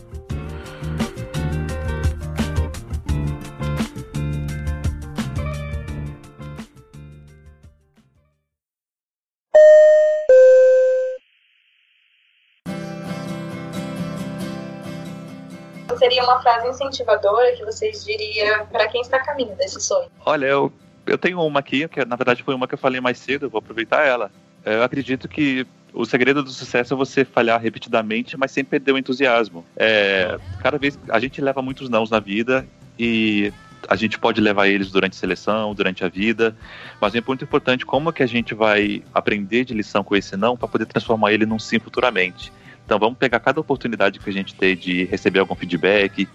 [16.25, 20.09] Uma frase incentivadora que vocês diriam para quem está a caminho desse sonho?
[20.25, 20.71] Olha, eu,
[21.05, 23.49] eu tenho uma aqui, que na verdade foi uma que eu falei mais cedo, eu
[23.49, 24.31] vou aproveitar ela.
[24.65, 28.97] Eu acredito que o segredo do sucesso é você falhar repetidamente, mas sem perder o
[28.97, 29.63] entusiasmo.
[29.77, 32.67] É, cada vez a gente leva muitos nãos na vida
[32.99, 33.53] e
[33.87, 36.55] a gente pode levar eles durante a seleção, durante a vida,
[36.99, 40.57] mas é muito importante como que a gente vai aprender de lição com esse não
[40.57, 42.51] para poder transformar ele num sim futuramente.
[42.85, 46.29] Então vamos pegar cada oportunidade que a gente tem de receber algum feedback,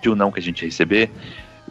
[0.00, 1.10] de um não que a gente receber,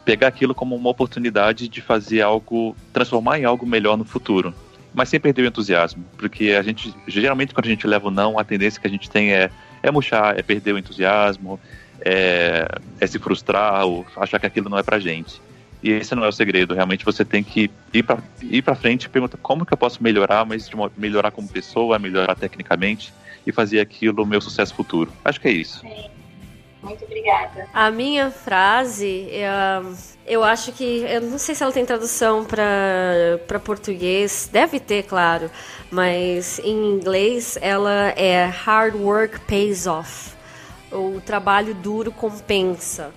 [0.06, 4.54] pegar aquilo como uma oportunidade de fazer algo, transformar em algo melhor no futuro.
[4.94, 8.40] Mas sem perder o entusiasmo, porque a gente, geralmente quando a gente leva o não,
[8.40, 9.50] a tendência que a gente tem é,
[9.84, 11.60] é murchar, é perder o entusiasmo,
[12.02, 12.68] é,
[13.00, 15.42] é se frustrar ou achar que aquilo não é pra gente.
[15.82, 19.06] E esse não é o segredo, realmente você tem que ir pra, ir pra frente
[19.06, 23.14] e perguntar como que eu posso melhorar, mas de uma- melhorar como pessoa, melhorar tecnicamente
[23.50, 25.12] e fazer aquilo o meu sucesso futuro.
[25.24, 25.82] Acho que é isso.
[26.82, 27.68] Muito obrigada.
[27.74, 29.50] A minha frase, é,
[30.26, 31.04] eu acho que.
[31.10, 34.50] Eu não sei se ela tem tradução para português.
[34.52, 35.52] Deve ter, claro.
[35.92, 40.32] Mas em inglês ela é Hard work pays off.
[40.92, 43.12] O trabalho duro compensa.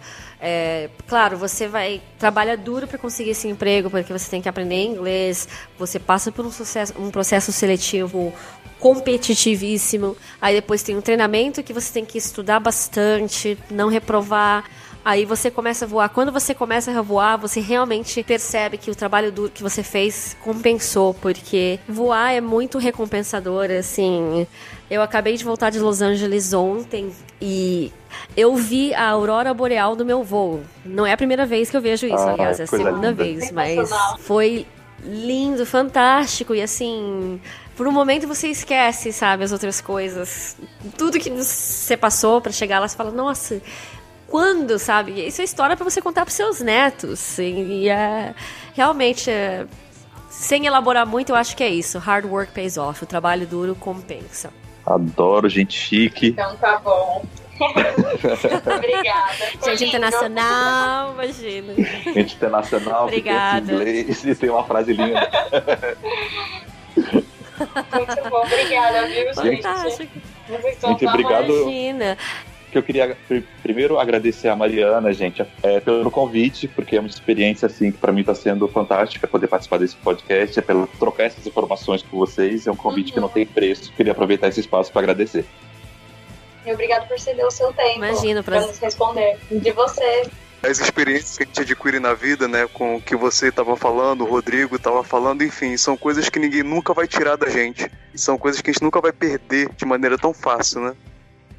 [0.45, 4.83] É, claro, você vai trabalha duro para conseguir esse emprego, porque você tem que aprender
[4.83, 8.35] inglês, você passa por um, sucesso, um processo seletivo
[8.83, 10.17] competitivíssimo.
[10.41, 14.65] Aí depois tem um treinamento que você tem que estudar bastante, não reprovar.
[15.05, 16.09] Aí você começa a voar.
[16.11, 20.37] Quando você começa a voar, você realmente percebe que o trabalho duro que você fez
[20.43, 24.47] compensou, porque voar é muito recompensador, assim.
[24.89, 27.11] Eu acabei de voltar de Los Angeles ontem
[27.41, 27.91] e
[28.37, 30.61] eu vi a aurora boreal do meu voo.
[30.85, 33.13] Não é a primeira vez que eu vejo isso, Ah, aliás, é a segunda linda.
[33.15, 34.67] vez, mas foi
[35.05, 37.41] lindo, fantástico e assim,
[37.77, 40.57] por um momento você esquece, sabe, as outras coisas.
[40.97, 43.61] Tudo que você passou pra chegar lá, você fala, nossa,
[44.29, 45.27] quando, sabe?
[45.27, 47.39] Isso é história pra você contar pros seus netos.
[47.39, 48.35] E, e é
[48.75, 49.67] realmente é,
[50.29, 51.99] sem elaborar muito, eu acho que é isso.
[51.99, 53.03] Hard work pays off.
[53.03, 54.51] O trabalho duro compensa.
[54.85, 56.29] Adoro gente chique.
[56.29, 57.25] Então tá bom.
[58.77, 59.77] Obrigada.
[59.77, 61.75] Gente internacional, imagina.
[62.15, 63.73] Gente internacional, Obrigada.
[63.73, 65.31] inglês e tem uma frase linda.
[67.93, 69.63] Muito bom, obrigada, viu, gente?
[69.63, 70.19] Fantástico.
[70.81, 71.53] Da obrigado.
[71.53, 72.19] Imagina.
[72.71, 77.09] que eu queria pr- primeiro agradecer a Mariana, gente, é, pelo convite, porque é uma
[77.09, 81.25] experiência assim que para mim está sendo fantástica poder participar desse podcast, é pelo trocar
[81.25, 83.93] essas informações com vocês, é um convite que não tem preço.
[83.93, 85.45] Queria aproveitar esse espaço para agradecer.
[86.65, 87.97] E obrigado por ceder o seu tempo.
[87.97, 89.37] Imagina, pra pra- nos responder.
[89.51, 90.23] De você.
[90.63, 94.23] As experiências que a gente adquire na vida, né, com o que você estava falando,
[94.23, 97.91] o Rodrigo estava falando, enfim, são coisas que ninguém nunca vai tirar da gente.
[98.15, 100.95] São coisas que a gente nunca vai perder de maneira tão fácil, né?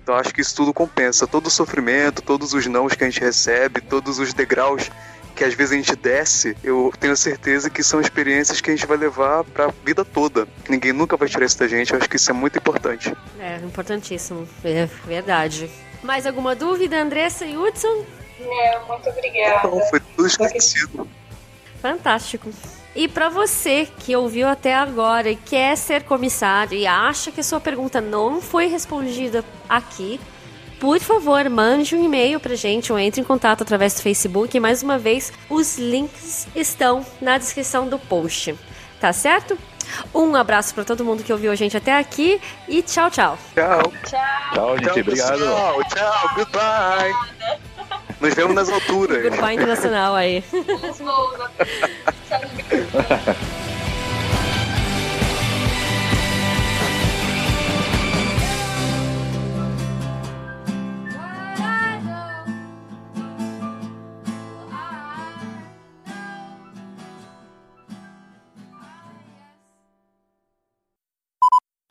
[0.01, 1.27] Então acho que isso tudo compensa.
[1.27, 4.89] Todo o sofrimento, todos os nãos que a gente recebe, todos os degraus
[5.35, 8.85] que às vezes a gente desce, eu tenho certeza que são experiências que a gente
[8.85, 10.47] vai levar pra vida toda.
[10.69, 11.91] Ninguém nunca vai tirar isso da gente.
[11.91, 13.13] Eu acho que isso é muito importante.
[13.39, 14.47] É, importantíssimo.
[14.63, 15.69] É verdade.
[16.03, 18.05] Mais alguma dúvida, Andressa e Hudson?
[18.39, 19.67] Não, muito obrigada.
[19.67, 21.07] Então, foi tudo esclarecido.
[21.81, 22.49] Fantástico.
[22.95, 27.43] E para você que ouviu até agora e quer ser comissário e acha que a
[27.43, 30.19] sua pergunta não foi respondida aqui,
[30.79, 34.55] por favor, mande um e-mail pra gente ou entre em contato através do Facebook.
[34.55, 38.53] E mais uma vez, os links estão na descrição do post.
[38.99, 39.57] Tá certo?
[40.13, 43.37] Um abraço para todo mundo que ouviu a gente até aqui e tchau, tchau.
[43.53, 43.93] Tchau.
[44.05, 44.19] Tchau.
[44.53, 44.99] Tchau, gente.
[45.01, 45.39] Obrigado.
[45.39, 47.72] Tchau, tchau, goodbye.
[48.23, 49.21] Nos vemos nas alturas.
[49.21, 50.41] Goodbye internacional aí.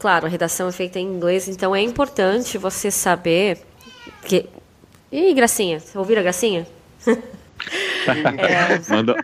[0.00, 3.58] Claro, a redação é feita em inglês, então é importante você saber
[4.24, 4.48] que.
[5.12, 6.66] Ih, Gracinha, ouviram a Gracinha?
[7.06, 9.14] é, Manda,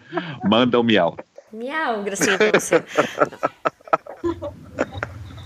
[0.45, 1.16] manda um miau.
[1.53, 2.80] miau, Gracinha, pra você.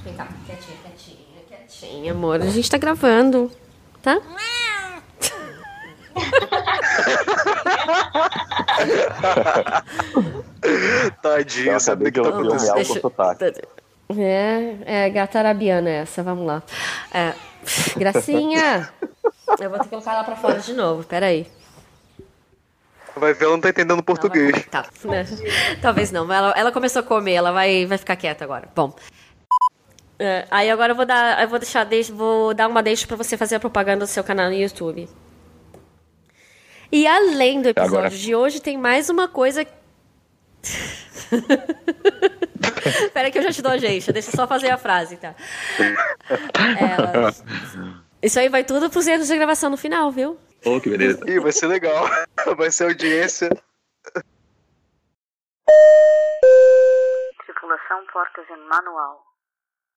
[0.04, 2.42] Vem cá, quietinha, quietinha, quietinha, amor.
[2.42, 3.50] A gente tá gravando,
[4.02, 4.20] tá?
[11.22, 12.74] Tadinha, o que de tá um acontecendo.
[12.74, 13.44] com sotaque.
[14.18, 16.62] É, é gatarabiana essa, vamos lá.
[17.14, 17.32] É,
[17.96, 18.90] Gracinha!
[19.60, 21.46] Eu vou ter que colocar ela pra fora de novo, peraí.
[23.14, 24.64] Vai ver, ela não tá entendendo português.
[24.70, 25.24] Tá, né?
[25.80, 26.30] Talvez não.
[26.32, 28.68] Ela, ela começou a comer, ela vai, vai ficar quieta agora.
[28.74, 28.94] Bom.
[30.18, 33.16] É, aí agora eu vou dar, eu vou deixar, deixa, vou dar uma deixa pra
[33.16, 35.08] você fazer a propaganda do seu canal no YouTube.
[36.90, 38.10] E além do episódio Agora.
[38.10, 39.66] de hoje, tem mais uma coisa.
[43.04, 44.12] Espera que eu já te dou a gente.
[44.12, 45.34] Deixa eu só fazer a frase, tá?
[46.78, 47.34] Ela-
[48.22, 50.38] Isso aí vai tudo pros erros de gravação no final, viu?
[50.64, 51.28] Oh, que beleza.
[51.28, 52.04] Ih, vai ser legal.
[52.56, 53.48] Vai ser audiência.
[57.44, 59.31] Tripulação Portas em Manual.